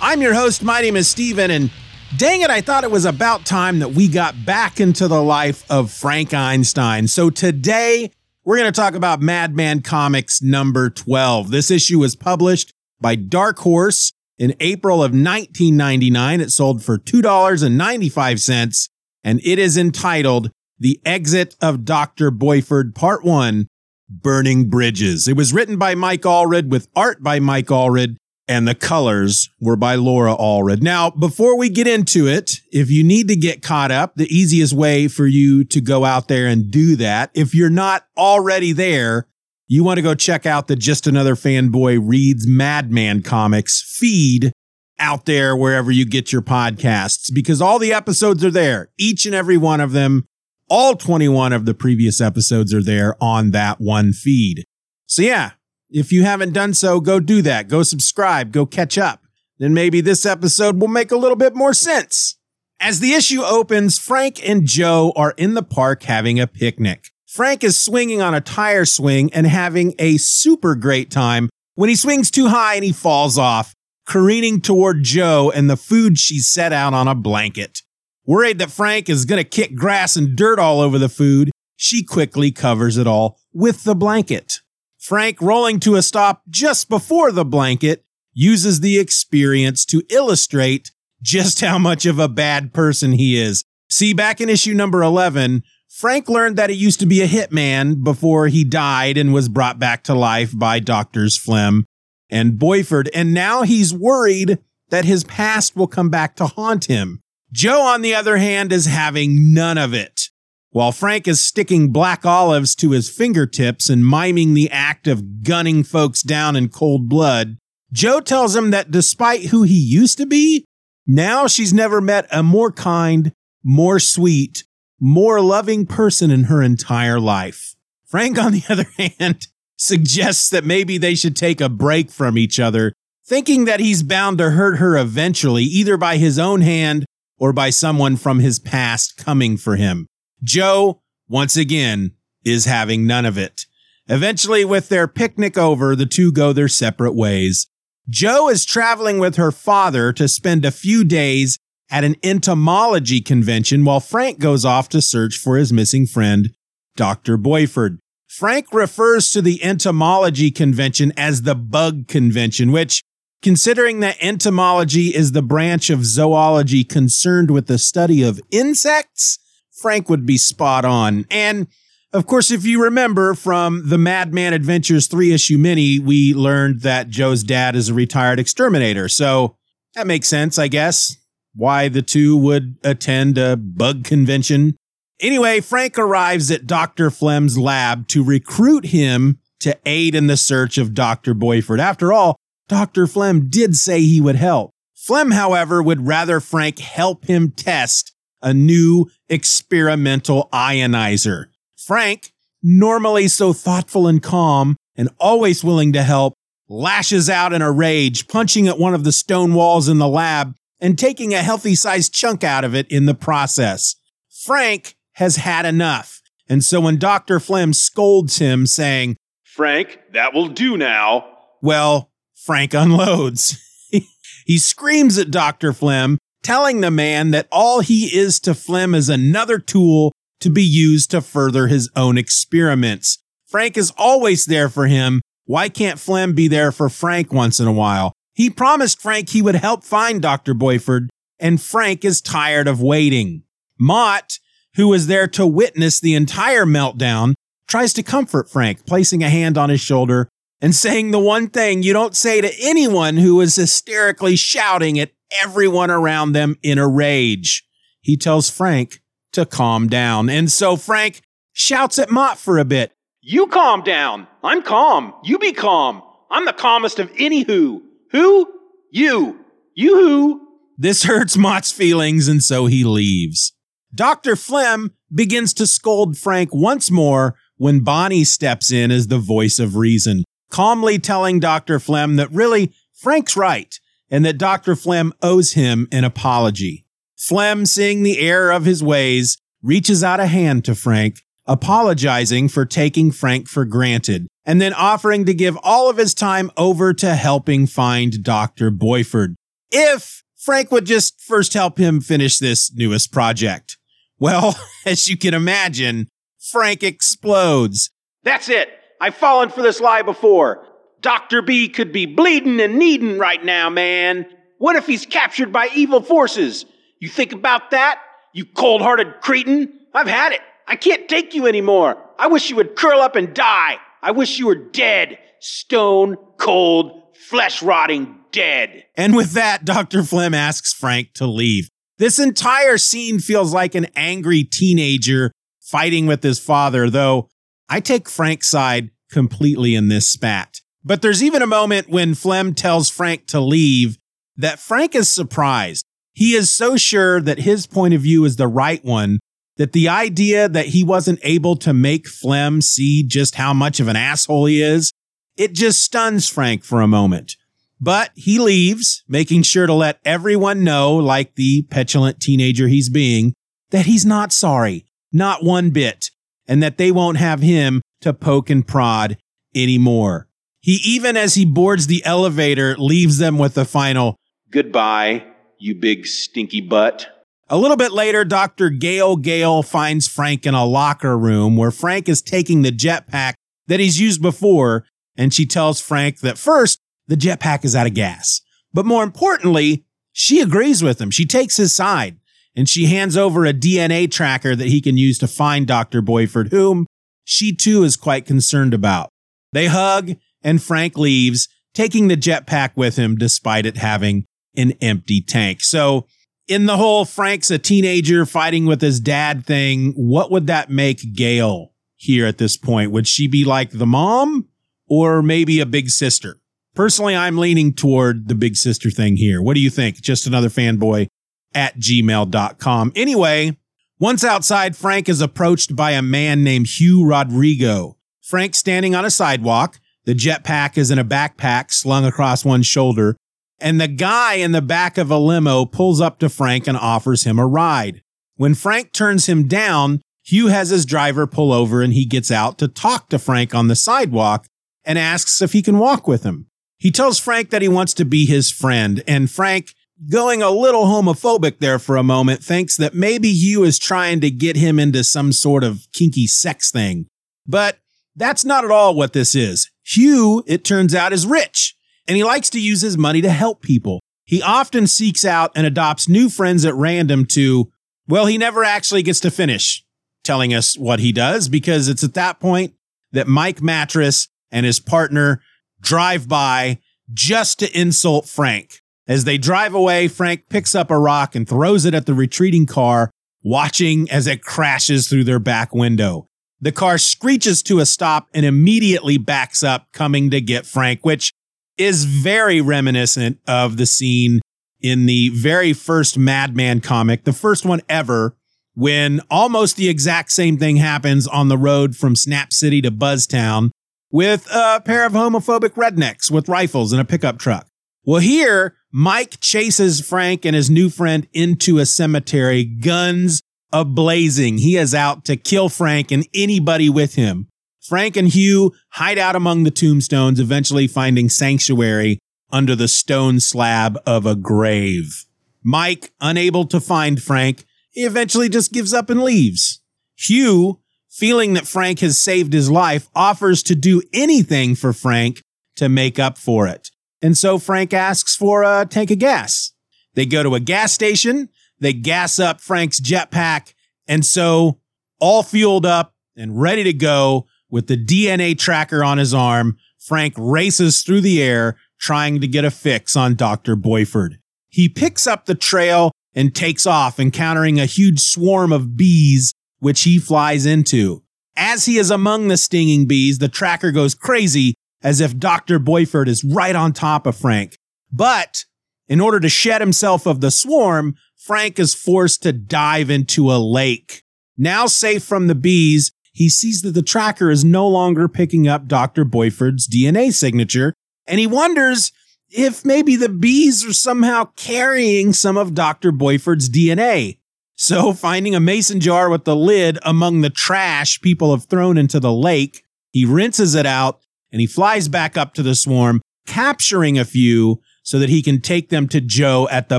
I'm 0.00 0.22
your 0.22 0.34
host. 0.34 0.62
My 0.62 0.80
name 0.80 0.94
is 0.94 1.08
Steven, 1.08 1.50
and 1.50 1.70
dang 2.16 2.42
it, 2.42 2.50
I 2.50 2.60
thought 2.60 2.84
it 2.84 2.90
was 2.90 3.04
about 3.04 3.44
time 3.44 3.78
that 3.80 3.90
we 3.92 4.08
got 4.08 4.44
back 4.44 4.80
into 4.80 5.08
the 5.08 5.22
life 5.22 5.64
of 5.70 5.90
Frank 5.90 6.34
Einstein. 6.34 7.08
So 7.08 7.30
today, 7.30 8.10
we're 8.44 8.58
going 8.58 8.72
to 8.72 8.80
talk 8.80 8.94
about 8.94 9.22
Madman 9.22 9.82
Comics 9.82 10.42
number 10.42 10.90
12. 10.90 11.50
This 11.50 11.70
issue 11.70 11.98
was 11.98 12.14
published 12.14 12.72
by 13.00 13.14
Dark 13.16 13.58
Horse 13.60 14.12
in 14.38 14.54
April 14.60 14.96
of 14.96 15.12
1999. 15.12 16.40
It 16.40 16.50
sold 16.50 16.84
for 16.84 16.98
$2.95 16.98 18.88
and 19.24 19.40
it 19.42 19.58
is 19.58 19.76
entitled 19.76 20.50
The 20.78 21.00
Exit 21.04 21.56
of 21.60 21.84
Dr. 21.84 22.30
Boiffard 22.30 22.94
Part 22.94 23.24
1 23.24 23.66
Burning 24.10 24.68
Bridges. 24.68 25.26
It 25.26 25.36
was 25.36 25.54
written 25.54 25.78
by 25.78 25.94
Mike 25.94 26.22
Allred 26.22 26.68
with 26.68 26.88
art 26.94 27.22
by 27.22 27.40
Mike 27.40 27.68
Allred 27.68 28.16
and 28.46 28.68
the 28.68 28.74
colors 28.74 29.48
were 29.60 29.76
by 29.76 29.94
Laura 29.94 30.34
Allred. 30.36 30.82
Now, 30.82 31.10
before 31.10 31.56
we 31.56 31.68
get 31.68 31.86
into 31.86 32.26
it, 32.28 32.60
if 32.70 32.90
you 32.90 33.02
need 33.02 33.28
to 33.28 33.36
get 33.36 33.62
caught 33.62 33.90
up, 33.90 34.14
the 34.16 34.34
easiest 34.34 34.72
way 34.72 35.08
for 35.08 35.26
you 35.26 35.64
to 35.64 35.80
go 35.80 36.04
out 36.04 36.28
there 36.28 36.46
and 36.46 36.70
do 36.70 36.96
that, 36.96 37.30
if 37.34 37.54
you're 37.54 37.70
not 37.70 38.06
already 38.16 38.72
there, 38.72 39.26
you 39.66 39.82
want 39.82 39.96
to 39.96 40.02
go 40.02 40.14
check 40.14 40.44
out 40.44 40.68
the 40.68 40.76
Just 40.76 41.06
Another 41.06 41.34
Fanboy 41.34 41.98
Reads 42.02 42.46
Madman 42.46 43.22
Comics 43.22 43.82
feed 43.98 44.52
out 44.98 45.24
there 45.24 45.56
wherever 45.56 45.90
you 45.90 46.04
get 46.04 46.32
your 46.32 46.42
podcasts 46.42 47.32
because 47.32 47.60
all 47.60 47.78
the 47.78 47.92
episodes 47.92 48.44
are 48.44 48.50
there. 48.50 48.90
Each 48.98 49.26
and 49.26 49.34
every 49.34 49.56
one 49.56 49.80
of 49.80 49.92
them, 49.92 50.26
all 50.68 50.94
21 50.94 51.52
of 51.52 51.64
the 51.64 51.74
previous 51.74 52.20
episodes 52.20 52.72
are 52.74 52.82
there 52.82 53.16
on 53.20 53.50
that 53.52 53.80
one 53.80 54.12
feed. 54.12 54.64
So 55.06 55.22
yeah, 55.22 55.52
if 55.94 56.10
you 56.10 56.24
haven't 56.24 56.52
done 56.52 56.74
so, 56.74 56.98
go 56.98 57.20
do 57.20 57.40
that. 57.42 57.68
Go 57.68 57.84
subscribe, 57.84 58.50
go 58.50 58.66
catch 58.66 58.98
up. 58.98 59.22
Then 59.58 59.72
maybe 59.72 60.00
this 60.00 60.26
episode 60.26 60.80
will 60.80 60.88
make 60.88 61.12
a 61.12 61.16
little 61.16 61.36
bit 61.36 61.54
more 61.54 61.72
sense. 61.72 62.36
As 62.80 62.98
the 62.98 63.12
issue 63.12 63.42
opens, 63.42 63.96
Frank 63.96 64.46
and 64.46 64.66
Joe 64.66 65.12
are 65.14 65.34
in 65.36 65.54
the 65.54 65.62
park 65.62 66.02
having 66.02 66.40
a 66.40 66.48
picnic. 66.48 67.10
Frank 67.28 67.62
is 67.62 67.78
swinging 67.78 68.20
on 68.20 68.34
a 68.34 68.40
tire 68.40 68.84
swing 68.84 69.32
and 69.32 69.46
having 69.46 69.94
a 70.00 70.16
super 70.16 70.74
great 70.74 71.12
time 71.12 71.48
when 71.76 71.88
he 71.88 71.94
swings 71.94 72.28
too 72.28 72.48
high 72.48 72.74
and 72.74 72.84
he 72.84 72.92
falls 72.92 73.38
off, 73.38 73.72
careening 74.04 74.60
toward 74.60 75.04
Joe 75.04 75.52
and 75.54 75.70
the 75.70 75.76
food 75.76 76.18
she 76.18 76.40
set 76.40 76.72
out 76.72 76.92
on 76.92 77.06
a 77.06 77.14
blanket. 77.14 77.82
Worried 78.26 78.58
that 78.58 78.72
Frank 78.72 79.08
is 79.08 79.26
going 79.26 79.42
to 79.42 79.48
kick 79.48 79.76
grass 79.76 80.16
and 80.16 80.34
dirt 80.34 80.58
all 80.58 80.80
over 80.80 80.98
the 80.98 81.08
food, 81.08 81.52
she 81.76 82.02
quickly 82.02 82.50
covers 82.50 82.96
it 82.96 83.06
all 83.06 83.38
with 83.52 83.84
the 83.84 83.94
blanket. 83.94 84.60
Frank, 85.04 85.42
rolling 85.42 85.80
to 85.80 85.96
a 85.96 86.02
stop 86.02 86.44
just 86.48 86.88
before 86.88 87.30
the 87.30 87.44
blanket, 87.44 88.06
uses 88.32 88.80
the 88.80 88.98
experience 88.98 89.84
to 89.84 90.02
illustrate 90.08 90.92
just 91.20 91.60
how 91.60 91.76
much 91.76 92.06
of 92.06 92.18
a 92.18 92.26
bad 92.26 92.72
person 92.72 93.12
he 93.12 93.38
is. 93.38 93.64
See, 93.90 94.14
back 94.14 94.40
in 94.40 94.48
issue 94.48 94.72
number 94.72 95.02
11, 95.02 95.62
Frank 95.90 96.30
learned 96.30 96.56
that 96.56 96.70
he 96.70 96.76
used 96.76 97.00
to 97.00 97.06
be 97.06 97.20
a 97.20 97.28
hitman 97.28 98.02
before 98.02 98.48
he 98.48 98.64
died 98.64 99.18
and 99.18 99.34
was 99.34 99.50
brought 99.50 99.78
back 99.78 100.04
to 100.04 100.14
life 100.14 100.58
by 100.58 100.80
Doctors 100.80 101.36
Flem 101.36 101.84
and 102.30 102.52
Boiffard. 102.52 103.10
And 103.14 103.34
now 103.34 103.60
he's 103.60 103.92
worried 103.92 104.58
that 104.88 105.04
his 105.04 105.24
past 105.24 105.76
will 105.76 105.86
come 105.86 106.08
back 106.08 106.34
to 106.36 106.46
haunt 106.46 106.86
him. 106.86 107.20
Joe, 107.52 107.82
on 107.82 108.00
the 108.00 108.14
other 108.14 108.38
hand, 108.38 108.72
is 108.72 108.86
having 108.86 109.52
none 109.52 109.76
of 109.76 109.92
it. 109.92 110.30
While 110.74 110.90
Frank 110.90 111.28
is 111.28 111.40
sticking 111.40 111.92
black 111.92 112.26
olives 112.26 112.74
to 112.76 112.90
his 112.90 113.08
fingertips 113.08 113.88
and 113.88 114.04
miming 114.04 114.54
the 114.54 114.68
act 114.72 115.06
of 115.06 115.44
gunning 115.44 115.84
folks 115.84 116.20
down 116.20 116.56
in 116.56 116.68
cold 116.68 117.08
blood, 117.08 117.58
Joe 117.92 118.18
tells 118.18 118.56
him 118.56 118.72
that 118.72 118.90
despite 118.90 119.44
who 119.46 119.62
he 119.62 119.78
used 119.78 120.18
to 120.18 120.26
be, 120.26 120.64
now 121.06 121.46
she's 121.46 121.72
never 121.72 122.00
met 122.00 122.26
a 122.32 122.42
more 122.42 122.72
kind, 122.72 123.30
more 123.62 124.00
sweet, 124.00 124.64
more 124.98 125.40
loving 125.40 125.86
person 125.86 126.32
in 126.32 126.44
her 126.44 126.60
entire 126.60 127.20
life. 127.20 127.76
Frank, 128.04 128.36
on 128.36 128.50
the 128.50 128.64
other 128.68 128.88
hand, 128.98 129.46
suggests 129.76 130.50
that 130.50 130.64
maybe 130.64 130.98
they 130.98 131.14
should 131.14 131.36
take 131.36 131.60
a 131.60 131.68
break 131.68 132.10
from 132.10 132.36
each 132.36 132.58
other, 132.58 132.92
thinking 133.24 133.64
that 133.66 133.78
he's 133.78 134.02
bound 134.02 134.38
to 134.38 134.50
hurt 134.50 134.78
her 134.78 134.96
eventually, 134.96 135.62
either 135.62 135.96
by 135.96 136.16
his 136.16 136.36
own 136.36 136.62
hand 136.62 137.04
or 137.38 137.52
by 137.52 137.70
someone 137.70 138.16
from 138.16 138.40
his 138.40 138.58
past 138.58 139.16
coming 139.16 139.56
for 139.56 139.76
him. 139.76 140.08
Joe, 140.42 141.02
once 141.28 141.56
again, 141.56 142.12
is 142.44 142.64
having 142.64 143.06
none 143.06 143.24
of 143.24 143.38
it. 143.38 143.66
Eventually, 144.08 144.64
with 144.64 144.88
their 144.90 145.08
picnic 145.08 145.56
over, 145.56 145.96
the 145.96 146.06
two 146.06 146.30
go 146.30 146.52
their 146.52 146.68
separate 146.68 147.14
ways. 147.14 147.68
Joe 148.08 148.48
is 148.50 148.66
traveling 148.66 149.18
with 149.18 149.36
her 149.36 149.50
father 149.50 150.12
to 150.12 150.28
spend 150.28 150.64
a 150.64 150.70
few 150.70 151.04
days 151.04 151.58
at 151.90 152.04
an 152.04 152.16
entomology 152.22 153.20
convention 153.20 153.84
while 153.84 154.00
Frank 154.00 154.38
goes 154.38 154.64
off 154.64 154.88
to 154.90 155.00
search 155.00 155.38
for 155.38 155.56
his 155.56 155.72
missing 155.72 156.06
friend, 156.06 156.50
Dr. 156.96 157.38
Boiffard. 157.38 157.98
Frank 158.26 158.72
refers 158.72 159.30
to 159.30 159.40
the 159.40 159.62
entomology 159.62 160.50
convention 160.50 161.12
as 161.16 161.42
the 161.42 161.54
bug 161.54 162.08
convention, 162.08 162.72
which, 162.72 163.02
considering 163.42 164.00
that 164.00 164.20
entomology 164.20 165.14
is 165.14 165.32
the 165.32 165.42
branch 165.42 165.88
of 165.88 166.04
zoology 166.04 166.84
concerned 166.84 167.50
with 167.50 167.68
the 167.68 167.78
study 167.78 168.22
of 168.22 168.40
insects, 168.50 169.38
Frank 169.80 170.08
would 170.08 170.26
be 170.26 170.38
spot 170.38 170.84
on. 170.84 171.26
And 171.30 171.66
of 172.12 172.26
course, 172.26 172.50
if 172.50 172.64
you 172.64 172.82
remember 172.82 173.34
from 173.34 173.88
the 173.88 173.98
Madman 173.98 174.52
Adventures 174.52 175.08
three 175.08 175.32
issue 175.32 175.58
mini, 175.58 175.98
we 175.98 176.32
learned 176.32 176.82
that 176.82 177.08
Joe's 177.08 177.42
dad 177.42 177.74
is 177.74 177.88
a 177.88 177.94
retired 177.94 178.38
exterminator. 178.38 179.08
So 179.08 179.56
that 179.94 180.06
makes 180.06 180.28
sense, 180.28 180.58
I 180.58 180.68
guess 180.68 181.16
why 181.54 181.88
the 181.88 182.02
two 182.02 182.36
would 182.36 182.76
attend 182.82 183.38
a 183.38 183.56
bug 183.56 184.04
convention. 184.04 184.76
Anyway, 185.20 185.60
Frank 185.60 185.98
arrives 185.98 186.50
at 186.50 186.66
Dr. 186.66 187.10
Flem's 187.10 187.56
lab 187.56 188.08
to 188.08 188.24
recruit 188.24 188.86
him 188.86 189.38
to 189.60 189.78
aid 189.86 190.14
in 190.14 190.26
the 190.26 190.36
search 190.36 190.78
of 190.78 190.94
Dr. 190.94 191.34
Boiffard. 191.34 191.78
After 191.78 192.12
all, 192.12 192.36
Dr. 192.68 193.06
Flem 193.06 193.48
did 193.48 193.76
say 193.76 194.00
he 194.00 194.20
would 194.20 194.36
help. 194.36 194.72
Flem, 194.94 195.30
however, 195.30 195.82
would 195.82 196.06
rather 196.06 196.40
Frank 196.40 196.78
help 196.78 197.26
him 197.26 197.50
test 197.50 198.13
a 198.44 198.54
new 198.54 199.10
experimental 199.28 200.48
ionizer. 200.52 201.46
Frank, 201.76 202.32
normally 202.62 203.26
so 203.26 203.52
thoughtful 203.52 204.06
and 204.06 204.22
calm 204.22 204.76
and 204.96 205.08
always 205.18 205.64
willing 205.64 205.92
to 205.94 206.02
help, 206.02 206.34
lashes 206.68 207.28
out 207.28 207.52
in 207.52 207.62
a 207.62 207.72
rage, 207.72 208.28
punching 208.28 208.68
at 208.68 208.78
one 208.78 208.94
of 208.94 209.04
the 209.04 209.12
stone 209.12 209.54
walls 209.54 209.88
in 209.88 209.98
the 209.98 210.08
lab 210.08 210.54
and 210.80 210.98
taking 210.98 211.34
a 211.34 211.42
healthy 211.42 211.74
sized 211.74 212.12
chunk 212.12 212.44
out 212.44 212.64
of 212.64 212.74
it 212.74 212.86
in 212.90 213.06
the 213.06 213.14
process. 213.14 213.96
Frank 214.30 214.94
has 215.14 215.36
had 215.36 215.66
enough. 215.66 216.20
And 216.48 216.62
so 216.62 216.80
when 216.80 216.98
Dr. 216.98 217.40
Flem 217.40 217.72
scolds 217.72 218.38
him, 218.38 218.66
saying, 218.66 219.16
Frank, 219.42 219.98
that 220.12 220.34
will 220.34 220.48
do 220.48 220.76
now, 220.76 221.26
well, 221.62 222.10
Frank 222.34 222.74
unloads. 222.74 223.56
he 224.46 224.58
screams 224.58 225.16
at 225.16 225.30
Dr. 225.30 225.72
Flem, 225.72 226.18
telling 226.44 226.80
the 226.80 226.90
man 226.90 227.32
that 227.32 227.48
all 227.50 227.80
he 227.80 228.16
is 228.16 228.38
to 228.40 228.54
Flem 228.54 228.94
is 228.94 229.08
another 229.08 229.58
tool 229.58 230.12
to 230.40 230.50
be 230.50 230.62
used 230.62 231.10
to 231.10 231.20
further 231.20 231.66
his 231.66 231.90
own 231.96 232.18
experiments. 232.18 233.18
Frank 233.46 233.76
is 233.76 233.92
always 233.96 234.44
there 234.44 234.68
for 234.68 234.86
him. 234.86 235.22
Why 235.46 235.68
can't 235.68 235.98
Flem 235.98 236.34
be 236.34 236.46
there 236.46 236.70
for 236.70 236.88
Frank 236.88 237.32
once 237.32 237.58
in 237.58 237.66
a 237.66 237.72
while? 237.72 238.12
He 238.34 238.50
promised 238.50 239.00
Frank 239.00 239.30
he 239.30 239.42
would 239.42 239.54
help 239.54 239.84
find 239.84 240.20
Dr. 240.20 240.54
Boiffard, 240.54 241.08
and 241.38 241.60
Frank 241.60 242.04
is 242.04 242.20
tired 242.20 242.68
of 242.68 242.82
waiting. 242.82 243.42
Mott, 243.78 244.38
who 244.76 244.92
is 244.92 245.06
there 245.06 245.28
to 245.28 245.46
witness 245.46 245.98
the 245.98 246.14
entire 246.14 246.66
meltdown, 246.66 247.34
tries 247.68 247.92
to 247.94 248.02
comfort 248.02 248.50
Frank, 248.50 248.86
placing 248.86 249.22
a 249.22 249.30
hand 249.30 249.56
on 249.56 249.70
his 249.70 249.80
shoulder 249.80 250.28
and 250.60 250.74
saying 250.74 251.10
the 251.10 251.18
one 251.18 251.48
thing 251.48 251.82
you 251.82 251.92
don't 251.92 252.16
say 252.16 252.40
to 252.40 252.52
anyone 252.60 253.16
who 253.16 253.40
is 253.40 253.56
hysterically 253.56 254.36
shouting 254.36 254.98
at 254.98 255.12
everyone 255.42 255.90
around 255.90 256.32
them 256.32 256.56
in 256.62 256.78
a 256.78 256.88
rage. 256.88 257.64
He 258.00 258.16
tells 258.16 258.50
Frank 258.50 259.00
to 259.32 259.46
calm 259.46 259.88
down. 259.88 260.28
And 260.28 260.50
so 260.50 260.76
Frank 260.76 261.22
shouts 261.52 261.98
at 261.98 262.10
Mott 262.10 262.38
for 262.38 262.58
a 262.58 262.64
bit. 262.64 262.92
You 263.20 263.46
calm 263.46 263.82
down. 263.82 264.26
I'm 264.42 264.62
calm. 264.62 265.14
You 265.24 265.38
be 265.38 265.52
calm. 265.52 266.02
I'm 266.30 266.44
the 266.44 266.52
calmest 266.52 266.98
of 266.98 267.10
any 267.18 267.42
who. 267.42 267.82
Who? 268.12 268.52
You. 268.90 269.40
You 269.74 269.94
who? 269.96 270.48
This 270.76 271.04
hurts 271.04 271.36
Mott's 271.36 271.72
feelings, 271.72 272.28
and 272.28 272.42
so 272.42 272.66
he 272.66 272.84
leaves. 272.84 273.52
Dr. 273.94 274.36
Flem 274.36 274.90
begins 275.14 275.54
to 275.54 275.66
scold 275.66 276.18
Frank 276.18 276.50
once 276.52 276.90
more 276.90 277.36
when 277.56 277.80
Bonnie 277.80 278.24
steps 278.24 278.72
in 278.72 278.90
as 278.90 279.06
the 279.06 279.18
voice 279.18 279.58
of 279.58 279.76
reason, 279.76 280.24
calmly 280.50 280.98
telling 280.98 281.38
Dr. 281.38 281.78
Flem 281.78 282.16
that 282.16 282.30
really 282.32 282.74
Frank's 282.92 283.36
right 283.36 283.78
and 284.14 284.24
that 284.24 284.38
Dr. 284.38 284.76
Flem 284.76 285.12
owes 285.22 285.54
him 285.54 285.88
an 285.90 286.04
apology. 286.04 286.86
Flem, 287.16 287.66
seeing 287.66 288.04
the 288.04 288.20
error 288.20 288.52
of 288.52 288.64
his 288.64 288.80
ways, 288.80 289.36
reaches 289.60 290.04
out 290.04 290.20
a 290.20 290.26
hand 290.26 290.64
to 290.66 290.76
Frank, 290.76 291.22
apologizing 291.46 292.48
for 292.48 292.64
taking 292.64 293.10
Frank 293.10 293.48
for 293.48 293.64
granted, 293.64 294.28
and 294.44 294.60
then 294.60 294.72
offering 294.72 295.24
to 295.24 295.34
give 295.34 295.58
all 295.64 295.90
of 295.90 295.96
his 295.96 296.14
time 296.14 296.52
over 296.56 296.94
to 296.94 297.16
helping 297.16 297.66
find 297.66 298.22
Dr. 298.22 298.70
Boiffard. 298.70 299.34
If 299.72 300.22
Frank 300.36 300.70
would 300.70 300.86
just 300.86 301.20
first 301.20 301.52
help 301.52 301.76
him 301.76 302.00
finish 302.00 302.38
this 302.38 302.72
newest 302.72 303.10
project. 303.10 303.78
Well, 304.20 304.56
as 304.86 305.08
you 305.08 305.16
can 305.16 305.34
imagine, 305.34 306.06
Frank 306.38 306.84
explodes. 306.84 307.90
That's 308.22 308.48
it. 308.48 308.68
I've 309.00 309.16
fallen 309.16 309.48
for 309.48 309.62
this 309.62 309.80
lie 309.80 310.02
before. 310.02 310.63
Dr. 311.04 311.42
B 311.42 311.68
could 311.68 311.92
be 311.92 312.06
bleeding 312.06 312.58
and 312.60 312.78
needing 312.78 313.18
right 313.18 313.44
now, 313.44 313.68
man. 313.68 314.24
What 314.56 314.76
if 314.76 314.86
he's 314.86 315.04
captured 315.04 315.52
by 315.52 315.68
evil 315.74 316.00
forces? 316.00 316.64
You 316.98 317.10
think 317.10 317.32
about 317.32 317.72
that? 317.72 318.00
You 318.32 318.46
cold 318.46 318.80
hearted 318.80 319.20
cretin? 319.20 319.80
I've 319.92 320.06
had 320.06 320.32
it. 320.32 320.40
I 320.66 320.76
can't 320.76 321.06
take 321.06 321.34
you 321.34 321.46
anymore. 321.46 322.02
I 322.18 322.28
wish 322.28 322.48
you 322.48 322.56
would 322.56 322.74
curl 322.74 323.00
up 323.00 323.16
and 323.16 323.34
die. 323.34 323.76
I 324.00 324.12
wish 324.12 324.38
you 324.38 324.46
were 324.46 324.54
dead. 324.54 325.18
Stone 325.40 326.16
cold, 326.38 327.14
flesh 327.28 327.62
rotting 327.62 328.20
dead. 328.32 328.86
And 328.96 329.14
with 329.14 329.32
that, 329.32 329.66
Dr. 329.66 330.04
Flem 330.04 330.32
asks 330.32 330.72
Frank 330.72 331.12
to 331.16 331.26
leave. 331.26 331.68
This 331.98 332.18
entire 332.18 332.78
scene 332.78 333.18
feels 333.18 333.52
like 333.52 333.74
an 333.74 333.88
angry 333.94 334.42
teenager 334.42 335.32
fighting 335.60 336.06
with 336.06 336.22
his 336.22 336.38
father, 336.38 336.88
though 336.88 337.28
I 337.68 337.80
take 337.80 338.08
Frank's 338.08 338.48
side 338.48 338.88
completely 339.10 339.74
in 339.74 339.88
this 339.88 340.08
spat. 340.08 340.60
But 340.84 341.02
there's 341.02 341.22
even 341.22 341.42
a 341.42 341.46
moment 341.46 341.88
when 341.88 342.14
Flem 342.14 342.54
tells 342.54 342.90
Frank 342.90 343.26
to 343.28 343.40
leave 343.40 343.98
that 344.36 344.58
Frank 344.58 344.94
is 344.94 345.08
surprised. 345.08 345.84
He 346.12 346.34
is 346.34 346.50
so 346.50 346.76
sure 346.76 347.20
that 347.20 347.38
his 347.38 347.66
point 347.66 347.94
of 347.94 348.02
view 348.02 348.24
is 348.24 348.36
the 348.36 348.48
right 348.48 348.84
one 348.84 349.18
that 349.56 349.72
the 349.72 349.88
idea 349.88 350.48
that 350.48 350.66
he 350.66 350.82
wasn't 350.84 351.20
able 351.22 351.56
to 351.56 351.72
make 351.72 352.08
Flem 352.08 352.60
see 352.60 353.04
just 353.04 353.36
how 353.36 353.54
much 353.54 353.80
of 353.80 353.88
an 353.88 353.96
asshole 353.96 354.46
he 354.46 354.60
is, 354.60 354.92
it 355.36 355.52
just 355.52 355.82
stuns 355.82 356.28
Frank 356.28 356.64
for 356.64 356.80
a 356.80 356.88
moment. 356.88 357.36
But 357.80 358.10
he 358.14 358.38
leaves, 358.38 359.04
making 359.08 359.42
sure 359.42 359.66
to 359.66 359.74
let 359.74 360.00
everyone 360.04 360.64
know, 360.64 360.96
like 360.96 361.34
the 361.34 361.62
petulant 361.70 362.20
teenager 362.20 362.68
he's 362.68 362.88
being, 362.88 363.34
that 363.70 363.86
he's 363.86 364.06
not 364.06 364.32
sorry, 364.32 364.86
not 365.12 365.44
one 365.44 365.70
bit, 365.70 366.10
and 366.46 366.62
that 366.62 366.78
they 366.78 366.90
won't 366.90 367.18
have 367.18 367.40
him 367.40 367.82
to 368.00 368.12
poke 368.12 368.50
and 368.50 368.66
prod 368.66 369.18
anymore. 369.54 370.28
He 370.64 370.80
even, 370.82 371.18
as 371.18 371.34
he 371.34 371.44
boards 371.44 371.88
the 371.88 372.02
elevator, 372.06 372.74
leaves 372.78 373.18
them 373.18 373.36
with 373.36 373.52
the 373.52 373.66
final, 373.66 374.18
goodbye, 374.50 375.26
you 375.58 375.74
big 375.74 376.06
stinky 376.06 376.62
butt. 376.62 377.06
A 377.50 377.58
little 377.58 377.76
bit 377.76 377.92
later, 377.92 378.24
Dr. 378.24 378.70
Gail 378.70 379.16
Gale 379.16 379.62
finds 379.62 380.08
Frank 380.08 380.46
in 380.46 380.54
a 380.54 380.64
locker 380.64 381.18
room 381.18 381.58
where 381.58 381.70
Frank 381.70 382.08
is 382.08 382.22
taking 382.22 382.62
the 382.62 382.72
jetpack 382.72 383.34
that 383.66 383.78
he's 383.78 384.00
used 384.00 384.22
before, 384.22 384.86
and 385.18 385.34
she 385.34 385.44
tells 385.44 385.82
Frank 385.82 386.20
that 386.20 386.38
first, 386.38 386.80
the 387.08 387.14
jetpack 387.14 387.66
is 387.66 387.76
out 387.76 387.86
of 387.86 387.92
gas. 387.92 388.40
But 388.72 388.86
more 388.86 389.04
importantly, 389.04 389.84
she 390.14 390.40
agrees 390.40 390.82
with 390.82 390.98
him. 390.98 391.10
She 391.10 391.26
takes 391.26 391.58
his 391.58 391.74
side 391.74 392.16
and 392.56 392.66
she 392.66 392.86
hands 392.86 393.18
over 393.18 393.44
a 393.44 393.52
DNA 393.52 394.10
tracker 394.10 394.56
that 394.56 394.68
he 394.68 394.80
can 394.80 394.96
use 394.96 395.18
to 395.18 395.28
find 395.28 395.66
Dr. 395.66 396.00
Boiffard, 396.00 396.52
whom 396.52 396.86
she 397.22 397.54
too 397.54 397.84
is 397.84 397.98
quite 397.98 398.24
concerned 398.24 398.72
about. 398.72 399.10
They 399.52 399.66
hug 399.66 400.16
and 400.44 400.62
Frank 400.62 400.96
leaves, 400.96 401.48
taking 401.72 402.08
the 402.08 402.16
jetpack 402.16 402.70
with 402.76 402.96
him 402.96 403.16
despite 403.16 403.66
it 403.66 403.78
having 403.78 404.26
an 404.56 404.72
empty 404.80 405.20
tank. 405.20 405.62
So 405.62 406.06
in 406.46 406.66
the 406.66 406.76
whole 406.76 407.04
Frank's 407.04 407.50
a 407.50 407.58
teenager 407.58 408.26
fighting 408.26 408.66
with 408.66 408.80
his 408.80 409.00
dad 409.00 409.46
thing, 409.46 409.92
what 409.96 410.30
would 410.30 410.46
that 410.46 410.70
make 410.70 411.14
Gail 411.14 411.72
here 411.96 412.26
at 412.26 412.38
this 412.38 412.56
point? 412.56 412.92
Would 412.92 413.08
she 413.08 413.26
be 413.26 413.44
like 413.44 413.70
the 413.70 413.86
mom 413.86 414.48
or 414.86 415.22
maybe 415.22 415.60
a 415.60 415.66
big 415.66 415.88
sister? 415.88 416.40
Personally, 416.74 417.16
I'm 417.16 417.38
leaning 417.38 417.72
toward 417.72 418.28
the 418.28 418.34
big 418.34 418.56
sister 418.56 418.90
thing 418.90 419.16
here. 419.16 419.40
What 419.40 419.54
do 419.54 419.60
you 419.60 419.70
think? 419.70 420.00
Just 420.00 420.26
another 420.26 420.48
fanboy 420.48 421.06
at 421.54 421.78
gmail.com. 421.78 422.92
Anyway, 422.96 423.56
once 424.00 424.24
outside, 424.24 424.76
Frank 424.76 425.08
is 425.08 425.20
approached 425.20 425.76
by 425.76 425.92
a 425.92 426.02
man 426.02 426.42
named 426.42 426.66
Hugh 426.66 427.06
Rodrigo. 427.06 427.96
Frank 428.22 428.54
standing 428.54 428.94
on 428.94 429.04
a 429.04 429.10
sidewalk. 429.10 429.78
The 430.04 430.14
jetpack 430.14 430.76
is 430.76 430.90
in 430.90 430.98
a 430.98 431.04
backpack 431.04 431.72
slung 431.72 432.04
across 432.04 432.44
one 432.44 432.62
shoulder. 432.62 433.16
And 433.60 433.80
the 433.80 433.88
guy 433.88 434.34
in 434.34 434.52
the 434.52 434.62
back 434.62 434.98
of 434.98 435.10
a 435.10 435.18
limo 435.18 435.64
pulls 435.64 436.00
up 436.00 436.18
to 436.18 436.28
Frank 436.28 436.66
and 436.66 436.76
offers 436.76 437.24
him 437.24 437.38
a 437.38 437.46
ride. 437.46 438.02
When 438.36 438.54
Frank 438.54 438.92
turns 438.92 439.26
him 439.26 439.46
down, 439.46 440.02
Hugh 440.24 440.48
has 440.48 440.70
his 440.70 440.84
driver 440.84 441.26
pull 441.26 441.52
over 441.52 441.82
and 441.82 441.92
he 441.92 442.04
gets 442.04 442.30
out 442.30 442.58
to 442.58 442.68
talk 442.68 443.08
to 443.10 443.18
Frank 443.18 443.54
on 443.54 443.68
the 443.68 443.76
sidewalk 443.76 444.46
and 444.84 444.98
asks 444.98 445.40
if 445.40 445.52
he 445.52 445.62
can 445.62 445.78
walk 445.78 446.08
with 446.08 446.24
him. 446.24 446.48
He 446.78 446.90
tells 446.90 447.18
Frank 447.18 447.50
that 447.50 447.62
he 447.62 447.68
wants 447.68 447.94
to 447.94 448.04
be 448.04 448.26
his 448.26 448.50
friend, 448.50 449.02
and 449.06 449.30
Frank, 449.30 449.72
going 450.10 450.42
a 450.42 450.50
little 450.50 450.84
homophobic 450.84 451.58
there 451.58 451.78
for 451.78 451.96
a 451.96 452.02
moment, 452.02 452.42
thinks 452.42 452.76
that 452.76 452.94
maybe 452.94 453.32
Hugh 453.32 453.64
is 453.64 453.78
trying 453.78 454.20
to 454.20 454.30
get 454.30 454.56
him 454.56 454.78
into 454.78 455.02
some 455.04 455.32
sort 455.32 455.64
of 455.64 455.86
kinky 455.92 456.26
sex 456.26 456.70
thing. 456.70 457.06
But 457.46 457.78
that's 458.16 458.44
not 458.44 458.64
at 458.64 458.70
all 458.70 458.94
what 458.94 459.12
this 459.12 459.34
is. 459.34 459.70
Hugh, 459.82 460.42
it 460.46 460.64
turns 460.64 460.94
out, 460.94 461.12
is 461.12 461.26
rich, 461.26 461.76
and 462.06 462.16
he 462.16 462.24
likes 462.24 462.50
to 462.50 462.60
use 462.60 462.80
his 462.80 462.96
money 462.96 463.20
to 463.22 463.30
help 463.30 463.62
people. 463.62 464.00
He 464.24 464.42
often 464.42 464.86
seeks 464.86 465.24
out 465.24 465.52
and 465.54 465.66
adopts 465.66 466.08
new 466.08 466.28
friends 466.28 466.64
at 466.64 466.74
random 466.74 467.26
to, 467.26 467.70
well, 468.08 468.26
he 468.26 468.38
never 468.38 468.64
actually 468.64 469.02
gets 469.02 469.20
to 469.20 469.30
finish 469.30 469.84
telling 470.22 470.54
us 470.54 470.78
what 470.78 471.00
he 471.00 471.12
does 471.12 471.48
because 471.48 471.88
it's 471.88 472.02
at 472.02 472.14
that 472.14 472.40
point 472.40 472.72
that 473.12 473.28
Mike 473.28 473.62
Mattress 473.62 474.28
and 474.50 474.64
his 474.64 474.80
partner 474.80 475.42
drive 475.80 476.26
by 476.26 476.78
just 477.12 477.58
to 477.58 477.78
insult 477.78 478.26
Frank. 478.26 478.80
As 479.06 479.24
they 479.24 479.36
drive 479.36 479.74
away, 479.74 480.08
Frank 480.08 480.48
picks 480.48 480.74
up 480.74 480.90
a 480.90 480.98
rock 480.98 481.34
and 481.34 481.46
throws 481.46 481.84
it 481.84 481.94
at 481.94 482.06
the 482.06 482.14
retreating 482.14 482.64
car, 482.64 483.10
watching 483.42 484.10
as 484.10 484.26
it 484.26 484.42
crashes 484.42 485.08
through 485.08 485.24
their 485.24 485.38
back 485.38 485.74
window. 485.74 486.26
The 486.64 486.72
car 486.72 486.96
screeches 486.96 487.62
to 487.64 487.80
a 487.80 487.84
stop 487.84 488.30
and 488.32 488.46
immediately 488.46 489.18
backs 489.18 489.62
up, 489.62 489.92
coming 489.92 490.30
to 490.30 490.40
get 490.40 490.64
Frank, 490.64 491.04
which 491.04 491.30
is 491.76 492.06
very 492.06 492.62
reminiscent 492.62 493.38
of 493.46 493.76
the 493.76 493.84
scene 493.84 494.40
in 494.80 495.04
the 495.04 495.28
very 495.28 495.74
first 495.74 496.16
Madman 496.16 496.80
comic, 496.80 497.24
the 497.24 497.34
first 497.34 497.66
one 497.66 497.82
ever, 497.86 498.34
when 498.72 499.20
almost 499.30 499.76
the 499.76 499.90
exact 499.90 500.32
same 500.32 500.56
thing 500.56 500.76
happens 500.76 501.28
on 501.28 501.48
the 501.48 501.58
road 501.58 501.96
from 501.96 502.16
Snap 502.16 502.50
City 502.50 502.80
to 502.80 502.90
Buzztown 502.90 503.68
with 504.10 504.48
a 504.50 504.80
pair 504.82 505.04
of 505.04 505.12
homophobic 505.12 505.74
rednecks 505.74 506.30
with 506.30 506.48
rifles 506.48 506.94
and 506.94 507.00
a 507.00 507.04
pickup 507.04 507.38
truck. 507.38 507.66
Well, 508.06 508.22
here, 508.22 508.74
Mike 508.90 509.38
chases 509.38 510.00
Frank 510.00 510.46
and 510.46 510.56
his 510.56 510.70
new 510.70 510.88
friend 510.88 511.28
into 511.34 511.76
a 511.76 511.84
cemetery, 511.84 512.64
guns 512.64 513.42
ablazing. 513.74 514.60
He 514.60 514.76
is 514.76 514.94
out 514.94 515.24
to 515.24 515.36
kill 515.36 515.68
Frank 515.68 516.12
and 516.12 516.26
anybody 516.32 516.88
with 516.88 517.16
him. 517.16 517.48
Frank 517.82 518.16
and 518.16 518.28
Hugh 518.28 518.72
hide 518.90 519.18
out 519.18 519.36
among 519.36 519.64
the 519.64 519.70
tombstones, 519.70 520.38
eventually 520.38 520.86
finding 520.86 521.28
sanctuary 521.28 522.18
under 522.50 522.76
the 522.76 522.88
stone 522.88 523.40
slab 523.40 523.98
of 524.06 524.24
a 524.24 524.36
grave. 524.36 525.26
Mike, 525.62 526.12
unable 526.20 526.66
to 526.66 526.80
find 526.80 527.20
Frank, 527.20 527.66
he 527.90 528.02
eventually 528.02 528.48
just 528.48 528.72
gives 528.72 528.94
up 528.94 529.10
and 529.10 529.22
leaves. 529.22 529.80
Hugh, 530.16 530.80
feeling 531.10 531.54
that 531.54 531.66
Frank 531.66 532.00
has 532.00 532.16
saved 532.16 532.52
his 532.52 532.70
life, 532.70 533.08
offers 533.14 533.62
to 533.64 533.74
do 533.74 534.02
anything 534.12 534.74
for 534.74 534.92
Frank 534.92 535.42
to 535.76 535.88
make 535.88 536.18
up 536.18 536.38
for 536.38 536.66
it. 536.66 536.90
And 537.20 537.36
so 537.36 537.58
Frank 537.58 537.92
asks 537.92 538.36
for 538.36 538.62
a 538.62 538.86
tank 538.88 539.10
of 539.10 539.18
gas. 539.18 539.72
They 540.14 540.26
go 540.26 540.42
to 540.42 540.54
a 540.54 540.60
gas 540.60 540.92
station, 540.92 541.48
they 541.84 541.92
gas 541.92 542.38
up 542.38 542.60
Frank's 542.60 543.00
jetpack, 543.00 543.74
and 544.06 544.24
so 544.24 544.80
all 545.20 545.42
fueled 545.42 545.86
up 545.86 546.14
and 546.36 546.60
ready 546.60 546.84
to 546.84 546.92
go 546.92 547.46
with 547.70 547.86
the 547.86 547.96
DNA 547.96 548.58
tracker 548.58 549.02
on 549.02 549.18
his 549.18 549.34
arm, 549.34 549.76
Frank 549.98 550.34
races 550.36 551.02
through 551.02 551.22
the 551.22 551.42
air 551.42 551.76
trying 551.98 552.40
to 552.40 552.46
get 552.46 552.64
a 552.64 552.70
fix 552.70 553.16
on 553.16 553.34
Dr. 553.34 553.76
Boiffard. 553.76 554.38
He 554.68 554.88
picks 554.88 555.26
up 555.26 555.46
the 555.46 555.54
trail 555.54 556.12
and 556.34 556.54
takes 556.54 556.86
off, 556.86 557.20
encountering 557.20 557.78
a 557.78 557.86
huge 557.86 558.20
swarm 558.20 558.72
of 558.72 558.96
bees, 558.96 559.54
which 559.78 560.02
he 560.02 560.18
flies 560.18 560.66
into. 560.66 561.22
As 561.56 561.86
he 561.86 561.98
is 561.98 562.10
among 562.10 562.48
the 562.48 562.56
stinging 562.56 563.06
bees, 563.06 563.38
the 563.38 563.48
tracker 563.48 563.92
goes 563.92 564.14
crazy 564.14 564.74
as 565.02 565.20
if 565.20 565.38
Dr. 565.38 565.78
Boiffard 565.78 566.26
is 566.26 566.42
right 566.42 566.74
on 566.74 566.92
top 566.92 567.26
of 567.26 567.36
Frank. 567.36 567.76
But 568.12 568.64
in 569.06 569.20
order 569.20 569.38
to 569.40 569.48
shed 569.48 569.80
himself 569.80 570.26
of 570.26 570.40
the 570.40 570.50
swarm, 570.50 571.14
Frank 571.44 571.78
is 571.78 571.94
forced 571.94 572.42
to 572.44 572.54
dive 572.54 573.10
into 573.10 573.52
a 573.52 573.60
lake. 573.60 574.22
Now 574.56 574.86
safe 574.86 575.22
from 575.22 575.46
the 575.46 575.54
bees, 575.54 576.10
he 576.32 576.48
sees 576.48 576.80
that 576.80 576.92
the 576.92 577.02
tracker 577.02 577.50
is 577.50 577.62
no 577.62 577.86
longer 577.86 578.28
picking 578.28 578.66
up 578.66 578.86
Dr. 578.86 579.26
Boiffard's 579.26 579.86
DNA 579.86 580.32
signature, 580.32 580.94
and 581.26 581.38
he 581.38 581.46
wonders 581.46 582.12
if 582.48 582.82
maybe 582.82 583.14
the 583.14 583.28
bees 583.28 583.84
are 583.84 583.92
somehow 583.92 584.46
carrying 584.56 585.34
some 585.34 585.58
of 585.58 585.74
Dr. 585.74 586.12
Boiffard's 586.12 586.70
DNA. 586.70 587.40
So, 587.76 588.14
finding 588.14 588.54
a 588.54 588.60
mason 588.60 589.00
jar 589.00 589.28
with 589.28 589.44
the 589.44 589.56
lid 589.56 589.98
among 590.02 590.40
the 590.40 590.48
trash 590.48 591.20
people 591.20 591.50
have 591.50 591.64
thrown 591.64 591.98
into 591.98 592.20
the 592.20 592.32
lake, 592.32 592.84
he 593.10 593.26
rinses 593.26 593.74
it 593.74 593.84
out 593.84 594.20
and 594.50 594.62
he 594.62 594.66
flies 594.66 595.08
back 595.08 595.36
up 595.36 595.52
to 595.54 595.62
the 595.62 595.74
swarm, 595.74 596.22
capturing 596.46 597.18
a 597.18 597.24
few 597.26 597.82
so 598.04 598.18
that 598.20 598.28
he 598.28 598.42
can 598.42 598.60
take 598.60 598.90
them 598.90 599.08
to 599.08 599.20
Joe 599.20 599.66
at 599.70 599.88
the 599.88 599.98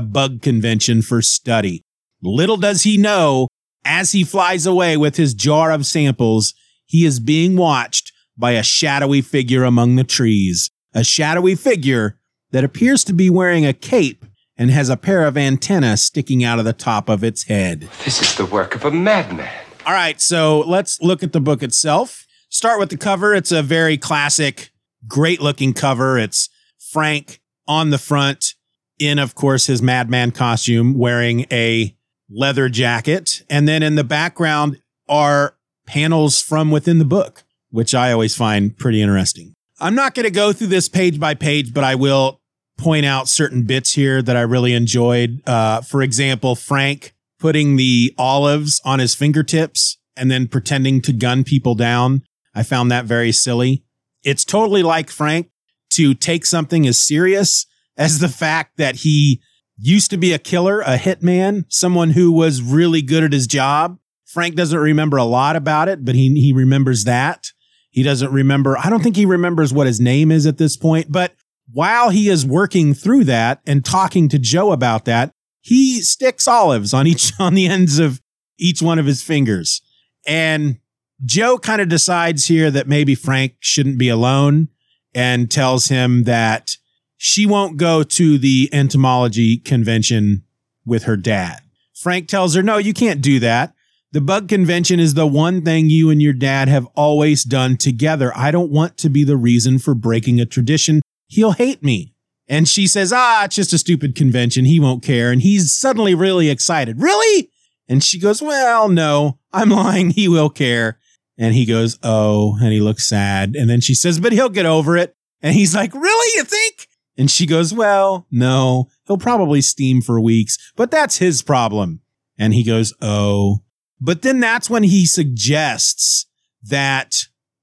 bug 0.00 0.40
convention 0.40 1.02
for 1.02 1.20
study. 1.20 1.82
Little 2.22 2.56
does 2.56 2.82
he 2.82 2.96
know, 2.96 3.48
as 3.84 4.12
he 4.12 4.24
flies 4.24 4.64
away 4.64 4.96
with 4.96 5.16
his 5.16 5.34
jar 5.34 5.70
of 5.70 5.84
samples, 5.84 6.54
he 6.86 7.04
is 7.04 7.20
being 7.20 7.56
watched 7.56 8.12
by 8.38 8.52
a 8.52 8.62
shadowy 8.62 9.20
figure 9.20 9.64
among 9.64 9.96
the 9.96 10.04
trees, 10.04 10.70
a 10.94 11.04
shadowy 11.04 11.54
figure 11.54 12.18
that 12.52 12.64
appears 12.64 13.04
to 13.04 13.12
be 13.12 13.28
wearing 13.28 13.66
a 13.66 13.72
cape 13.72 14.24
and 14.56 14.70
has 14.70 14.88
a 14.88 14.96
pair 14.96 15.26
of 15.26 15.36
antennas 15.36 16.02
sticking 16.02 16.44
out 16.44 16.58
of 16.58 16.64
the 16.64 16.72
top 16.72 17.08
of 17.08 17.24
its 17.24 17.44
head. 17.44 17.88
This 18.04 18.22
is 18.22 18.36
the 18.36 18.46
work 18.46 18.74
of 18.74 18.84
a 18.84 18.90
madman. 18.90 19.50
All 19.84 19.92
right, 19.92 20.20
so 20.20 20.60
let's 20.60 21.02
look 21.02 21.22
at 21.22 21.32
the 21.32 21.40
book 21.40 21.62
itself. 21.62 22.26
Start 22.48 22.78
with 22.78 22.90
the 22.90 22.96
cover. 22.96 23.34
It's 23.34 23.52
a 23.52 23.62
very 23.62 23.98
classic, 23.98 24.70
great 25.06 25.40
looking 25.40 25.72
cover. 25.72 26.18
It's 26.18 26.48
Frank 26.78 27.40
on 27.68 27.90
the 27.90 27.98
front 27.98 28.54
in, 28.98 29.18
of 29.18 29.34
course, 29.34 29.66
his 29.66 29.82
madman 29.82 30.30
costume, 30.30 30.94
wearing 30.94 31.46
a 31.52 31.94
leather 32.30 32.68
jacket. 32.68 33.42
And 33.48 33.68
then 33.68 33.82
in 33.82 33.94
the 33.94 34.04
background 34.04 34.78
are 35.08 35.54
panels 35.86 36.40
from 36.40 36.70
within 36.70 36.98
the 36.98 37.04
book, 37.04 37.44
which 37.70 37.94
I 37.94 38.12
always 38.12 38.34
find 38.34 38.76
pretty 38.76 39.02
interesting. 39.02 39.54
I'm 39.78 39.94
not 39.94 40.14
going 40.14 40.24
to 40.24 40.30
go 40.30 40.52
through 40.52 40.68
this 40.68 40.88
page 40.88 41.20
by 41.20 41.34
page, 41.34 41.74
but 41.74 41.84
I 41.84 41.94
will 41.94 42.40
point 42.78 43.06
out 43.06 43.28
certain 43.28 43.64
bits 43.64 43.92
here 43.92 44.22
that 44.22 44.36
I 44.36 44.42
really 44.42 44.72
enjoyed. 44.72 45.42
Uh, 45.46 45.80
for 45.80 46.02
example, 46.02 46.54
Frank 46.54 47.14
putting 47.38 47.76
the 47.76 48.14
olives 48.18 48.80
on 48.84 48.98
his 48.98 49.14
fingertips 49.14 49.98
and 50.16 50.30
then 50.30 50.48
pretending 50.48 51.02
to 51.02 51.12
gun 51.12 51.44
people 51.44 51.74
down. 51.74 52.22
I 52.54 52.62
found 52.62 52.90
that 52.90 53.04
very 53.04 53.32
silly. 53.32 53.84
It's 54.24 54.44
totally 54.44 54.82
like 54.82 55.10
Frank 55.10 55.50
to 55.90 56.14
take 56.14 56.44
something 56.46 56.86
as 56.86 56.98
serious 56.98 57.66
as 57.96 58.18
the 58.18 58.28
fact 58.28 58.76
that 58.76 58.96
he 58.96 59.40
used 59.78 60.10
to 60.10 60.16
be 60.16 60.32
a 60.32 60.38
killer, 60.38 60.80
a 60.80 60.96
hitman, 60.96 61.64
someone 61.68 62.10
who 62.10 62.32
was 62.32 62.62
really 62.62 63.02
good 63.02 63.24
at 63.24 63.32
his 63.32 63.46
job. 63.46 63.98
Frank 64.24 64.54
doesn't 64.54 64.78
remember 64.78 65.16
a 65.16 65.24
lot 65.24 65.56
about 65.56 65.88
it, 65.88 66.04
but 66.04 66.14
he, 66.14 66.28
he 66.40 66.52
remembers 66.52 67.04
that. 67.04 67.48
He 67.90 68.02
doesn't 68.02 68.32
remember, 68.32 68.76
I 68.78 68.90
don't 68.90 69.02
think 69.02 69.16
he 69.16 69.26
remembers 69.26 69.72
what 69.72 69.86
his 69.86 70.00
name 70.00 70.30
is 70.30 70.46
at 70.46 70.58
this 70.58 70.76
point, 70.76 71.10
but 71.10 71.34
while 71.72 72.10
he 72.10 72.28
is 72.28 72.44
working 72.44 72.94
through 72.94 73.24
that 73.24 73.60
and 73.66 73.84
talking 73.84 74.28
to 74.28 74.38
Joe 74.38 74.72
about 74.72 75.04
that, 75.06 75.32
he 75.60 76.00
sticks 76.02 76.46
olives 76.46 76.92
on 76.94 77.06
each, 77.06 77.32
on 77.38 77.54
the 77.54 77.66
ends 77.66 77.98
of 77.98 78.20
each 78.58 78.82
one 78.82 78.98
of 78.98 79.06
his 79.06 79.22
fingers. 79.22 79.82
And 80.26 80.78
Joe 81.24 81.58
kind 81.58 81.80
of 81.80 81.88
decides 81.88 82.46
here 82.46 82.70
that 82.70 82.88
maybe 82.88 83.14
Frank 83.14 83.54
shouldn't 83.60 83.98
be 83.98 84.08
alone 84.08 84.68
and 85.16 85.50
tells 85.50 85.88
him 85.88 86.24
that 86.24 86.76
she 87.16 87.46
won't 87.46 87.78
go 87.78 88.02
to 88.02 88.36
the 88.36 88.68
entomology 88.70 89.56
convention 89.56 90.44
with 90.84 91.04
her 91.04 91.16
dad. 91.16 91.62
Frank 91.94 92.28
tells 92.28 92.54
her, 92.54 92.62
no, 92.62 92.76
you 92.76 92.92
can't 92.92 93.22
do 93.22 93.40
that. 93.40 93.72
The 94.12 94.20
bug 94.20 94.48
convention 94.48 95.00
is 95.00 95.14
the 95.14 95.26
one 95.26 95.62
thing 95.62 95.88
you 95.88 96.10
and 96.10 96.20
your 96.20 96.34
dad 96.34 96.68
have 96.68 96.86
always 96.94 97.44
done 97.44 97.78
together. 97.78 98.30
I 98.36 98.50
don't 98.50 98.70
want 98.70 98.98
to 98.98 99.08
be 99.08 99.24
the 99.24 99.38
reason 99.38 99.78
for 99.78 99.94
breaking 99.94 100.38
a 100.38 100.46
tradition. 100.46 101.00
He'll 101.28 101.52
hate 101.52 101.82
me. 101.82 102.14
And 102.46 102.68
she 102.68 102.86
says, 102.86 103.12
ah, 103.12 103.44
it's 103.44 103.56
just 103.56 103.72
a 103.72 103.78
stupid 103.78 104.14
convention. 104.14 104.66
He 104.66 104.78
won't 104.78 105.02
care. 105.02 105.32
And 105.32 105.40
he's 105.40 105.74
suddenly 105.74 106.14
really 106.14 106.50
excited. 106.50 107.00
Really? 107.00 107.50
And 107.88 108.04
she 108.04 108.20
goes, 108.20 108.42
well, 108.42 108.88
no, 108.88 109.38
I'm 109.52 109.70
lying. 109.70 110.10
He 110.10 110.28
will 110.28 110.50
care. 110.50 110.98
And 111.38 111.54
he 111.54 111.66
goes, 111.66 111.98
oh, 112.02 112.56
and 112.60 112.72
he 112.72 112.80
looks 112.80 113.08
sad. 113.08 113.56
And 113.56 113.68
then 113.68 113.80
she 113.80 113.94
says, 113.94 114.18
but 114.20 114.32
he'll 114.32 114.48
get 114.48 114.66
over 114.66 114.96
it. 114.96 115.14
And 115.42 115.54
he's 115.54 115.74
like, 115.74 115.92
really? 115.94 116.38
You 116.38 116.44
think? 116.44 116.88
And 117.18 117.30
she 117.30 117.46
goes, 117.46 117.72
well, 117.72 118.26
no, 118.30 118.88
he'll 119.06 119.18
probably 119.18 119.60
steam 119.60 120.02
for 120.02 120.20
weeks, 120.20 120.58
but 120.76 120.90
that's 120.90 121.18
his 121.18 121.42
problem. 121.42 122.00
And 122.38 122.52
he 122.52 122.62
goes, 122.62 122.94
oh, 123.00 123.60
but 124.00 124.22
then 124.22 124.40
that's 124.40 124.68
when 124.68 124.82
he 124.82 125.06
suggests 125.06 126.26
that 126.62 127.14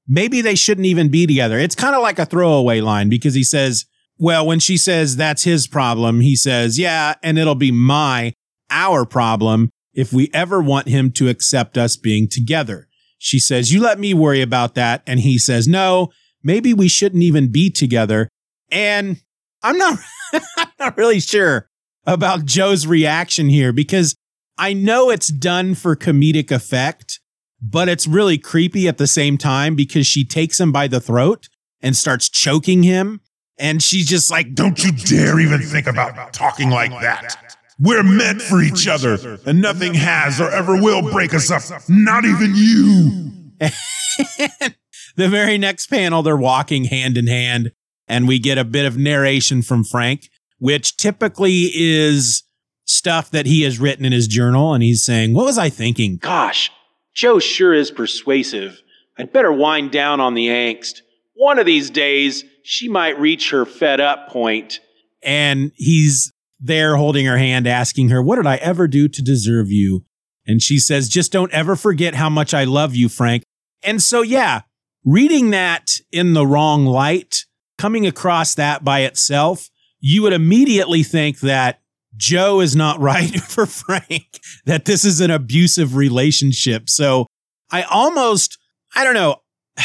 maybe 0.08 0.42
they 0.42 0.56
shouldn't 0.56 0.88
even 0.88 1.10
be 1.10 1.28
together. 1.28 1.60
It's 1.60 1.76
kind 1.76 1.96
of 1.96 2.02
like 2.02 2.20
a 2.20 2.26
throwaway 2.26 2.82
line 2.82 3.10
because 3.10 3.36
he 3.36 3.44
says, 3.44 3.86
well, 4.18 4.46
when 4.46 4.60
she 4.60 4.78
says 4.78 5.16
that's 5.16 5.44
his 5.44 5.68
problem, 5.68 6.22
he 6.22 6.36
says, 6.36 6.80
yeah, 6.80 7.16
and 7.22 7.38
it'll 7.38 7.56
be 7.56 7.72
my, 7.72 8.34
our 8.70 9.06
problem 9.06 9.70
if 9.94 10.12
we 10.12 10.30
ever 10.34 10.62
want 10.62 10.88
him 10.88 11.12
to 11.12 11.30
accept 11.30 11.78
us 11.78 11.96
being 11.96 12.28
together. 12.28 12.88
She 13.24 13.40
says, 13.40 13.72
you 13.72 13.80
let 13.80 14.02
me 14.02 14.14
worry 14.14 14.42
about 14.42 14.76
that. 14.76 15.02
And 15.08 15.22
he 15.22 15.38
says, 15.38 15.66
no, 15.66 16.12
maybe 16.44 16.74
we 16.74 16.90
shouldn't 16.90 17.24
even 17.24 17.54
be 17.54 17.70
together. 17.70 18.28
And 18.70 19.22
I'm 19.62 19.78
not, 19.78 19.98
I'm 20.58 20.68
not 20.78 20.98
really 20.98 21.22
sure 21.22 21.70
about 22.06 22.44
Joe's 22.44 22.86
reaction 22.86 23.48
here 23.48 23.72
because 23.72 24.18
I 24.58 24.74
know 24.74 25.10
it's 25.10 25.30
done 25.30 25.74
for 25.74 25.96
comedic 25.96 26.52
effect, 26.52 27.22
but 27.62 27.88
it's 27.88 28.06
really 28.08 28.38
creepy 28.38 28.90
at 28.90 28.98
the 28.98 29.08
same 29.08 29.38
time 29.38 29.76
because 29.76 30.06
she 30.06 30.26
takes 30.26 30.60
him 30.60 30.74
by 30.74 30.90
the 30.90 31.00
throat 31.00 31.48
and 31.82 31.96
starts 31.96 32.28
choking 32.28 32.84
him. 32.84 33.22
And 33.58 33.82
she's 33.82 34.06
just 34.06 34.30
like, 34.30 34.54
Don't 34.54 34.84
you 34.84 34.92
dare 34.92 35.40
even 35.40 35.62
think 35.62 35.88
about 35.88 36.34
talking 36.34 36.72
like 36.72 36.92
that. 37.02 37.38
We're 37.80 38.04
meant 38.04 38.42
for 38.42 38.62
each 38.62 38.88
other, 38.88 39.40
and 39.46 39.62
nothing 39.62 39.94
has 39.96 40.40
or 40.40 40.50
ever 40.50 40.76
will 40.76 41.12
break 41.12 41.34
us 41.34 41.50
up, 41.50 41.64
not 41.90 42.24
even 42.24 42.54
you. 42.56 43.32
the 45.16 45.30
very 45.30 45.58
next 45.58 45.88
panel, 45.88 46.22
they're 46.22 46.38
walking 46.38 46.86
hand 46.86 47.18
in 47.18 47.28
hand, 47.28 47.72
and 48.08 48.28
we 48.28 48.40
get 48.40 48.58
a 48.58 48.64
bit 48.64 48.86
of 48.86 48.98
narration 48.98 49.62
from 49.62 49.84
Frank, 49.84 50.30
which 50.60 50.98
typically 50.98 51.72
is 51.74 52.44
stuff 52.86 53.32
that 53.32 53.46
he 53.46 53.64
has 53.64 53.80
written 53.80 54.06
in 54.06 54.12
his 54.12 54.28
journal. 54.28 54.74
And 54.74 54.84
he's 54.84 55.04
saying, 55.04 55.34
What 55.34 55.46
was 55.46 55.58
I 55.58 55.70
thinking? 55.70 56.18
Gosh, 56.18 56.72
Joe 57.14 57.40
sure 57.40 57.74
is 57.74 57.92
persuasive. 57.92 58.82
I'd 59.18 59.32
better 59.32 59.52
wind 59.52 59.92
down 59.92 60.20
on 60.20 60.34
the 60.34 60.48
angst. 60.48 61.02
One 61.36 61.60
of 61.60 61.66
these 61.66 61.90
days, 61.90 62.44
she 62.64 62.88
might 62.88 63.20
reach 63.20 63.52
her 63.52 63.66
fed 63.66 64.00
up 64.00 64.30
point. 64.30 64.80
And 65.22 65.72
he's 65.76 66.33
there 66.64 66.96
holding 66.96 67.26
her 67.26 67.38
hand, 67.38 67.68
asking 67.68 68.10
her, 68.10 68.22
What 68.22 68.38
did 68.38 68.48
I 68.48 68.56
ever 68.56 68.88
do 68.88 69.08
to 69.08 69.22
deserve 69.22 69.70
you? 69.70 70.06
And 70.48 70.62
she 70.62 70.80
says, 70.80 71.10
Just 71.10 71.32
don't 71.32 71.52
ever 71.52 71.76
forget 71.76 72.16
how 72.16 72.30
much 72.30 72.54
I 72.54 72.64
love 72.64 72.96
you, 72.96 73.10
Frank. 73.10 73.44
And 73.84 74.02
so, 74.02 74.22
yeah, 74.22 74.62
reading 75.04 75.50
that 75.50 76.00
in 76.12 76.34
the 76.34 76.48
wrong 76.48 76.86
light, 76.86 77.46
coming 77.78 78.08
across 78.08 78.56
that 78.56 78.84
by 78.84 79.02
itself, 79.02 79.70
you 80.00 80.22
would 80.22 80.34
immediately 80.34 81.04
think 81.04 81.42
that 81.42 81.82
Joe 82.16 82.62
is 82.62 82.76
not 82.76 83.00
right 83.02 83.42
for 83.42 83.66
Frank, 83.66 84.40
that 84.66 84.86
this 84.86 85.04
is 85.04 85.20
an 85.20 85.32
abusive 85.32 85.96
relationship. 85.96 86.90
So 86.90 87.28
I 87.72 87.84
almost, 87.84 88.58
I 88.96 89.04
don't 89.04 89.16
know, 89.16 89.38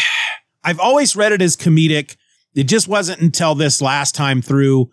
I've 0.65 0.81
always 0.81 1.17
read 1.17 1.33
it 1.33 1.43
as 1.43 1.57
comedic. 1.57 2.17
It 2.55 2.65
just 2.65 2.89
wasn't 2.89 3.21
until 3.21 3.55
this 3.55 3.81
last 3.81 4.15
time 4.15 4.43
through, 4.43 4.91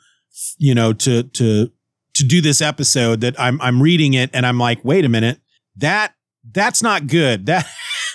you 0.57 0.75
know, 0.75 0.93
to, 0.93 1.23
to, 1.23 1.71
to 2.13 2.23
do 2.23 2.41
this 2.41 2.61
episode 2.61 3.21
that 3.21 3.39
I'm, 3.39 3.59
I'm 3.61 3.81
reading 3.81 4.13
it 4.13 4.29
and 4.33 4.45
I'm 4.45 4.57
like, 4.57 4.83
wait 4.83 5.05
a 5.05 5.09
minute, 5.09 5.39
that, 5.77 6.13
that's 6.51 6.81
not 6.81 7.07
good. 7.07 7.45
That, 7.47 7.67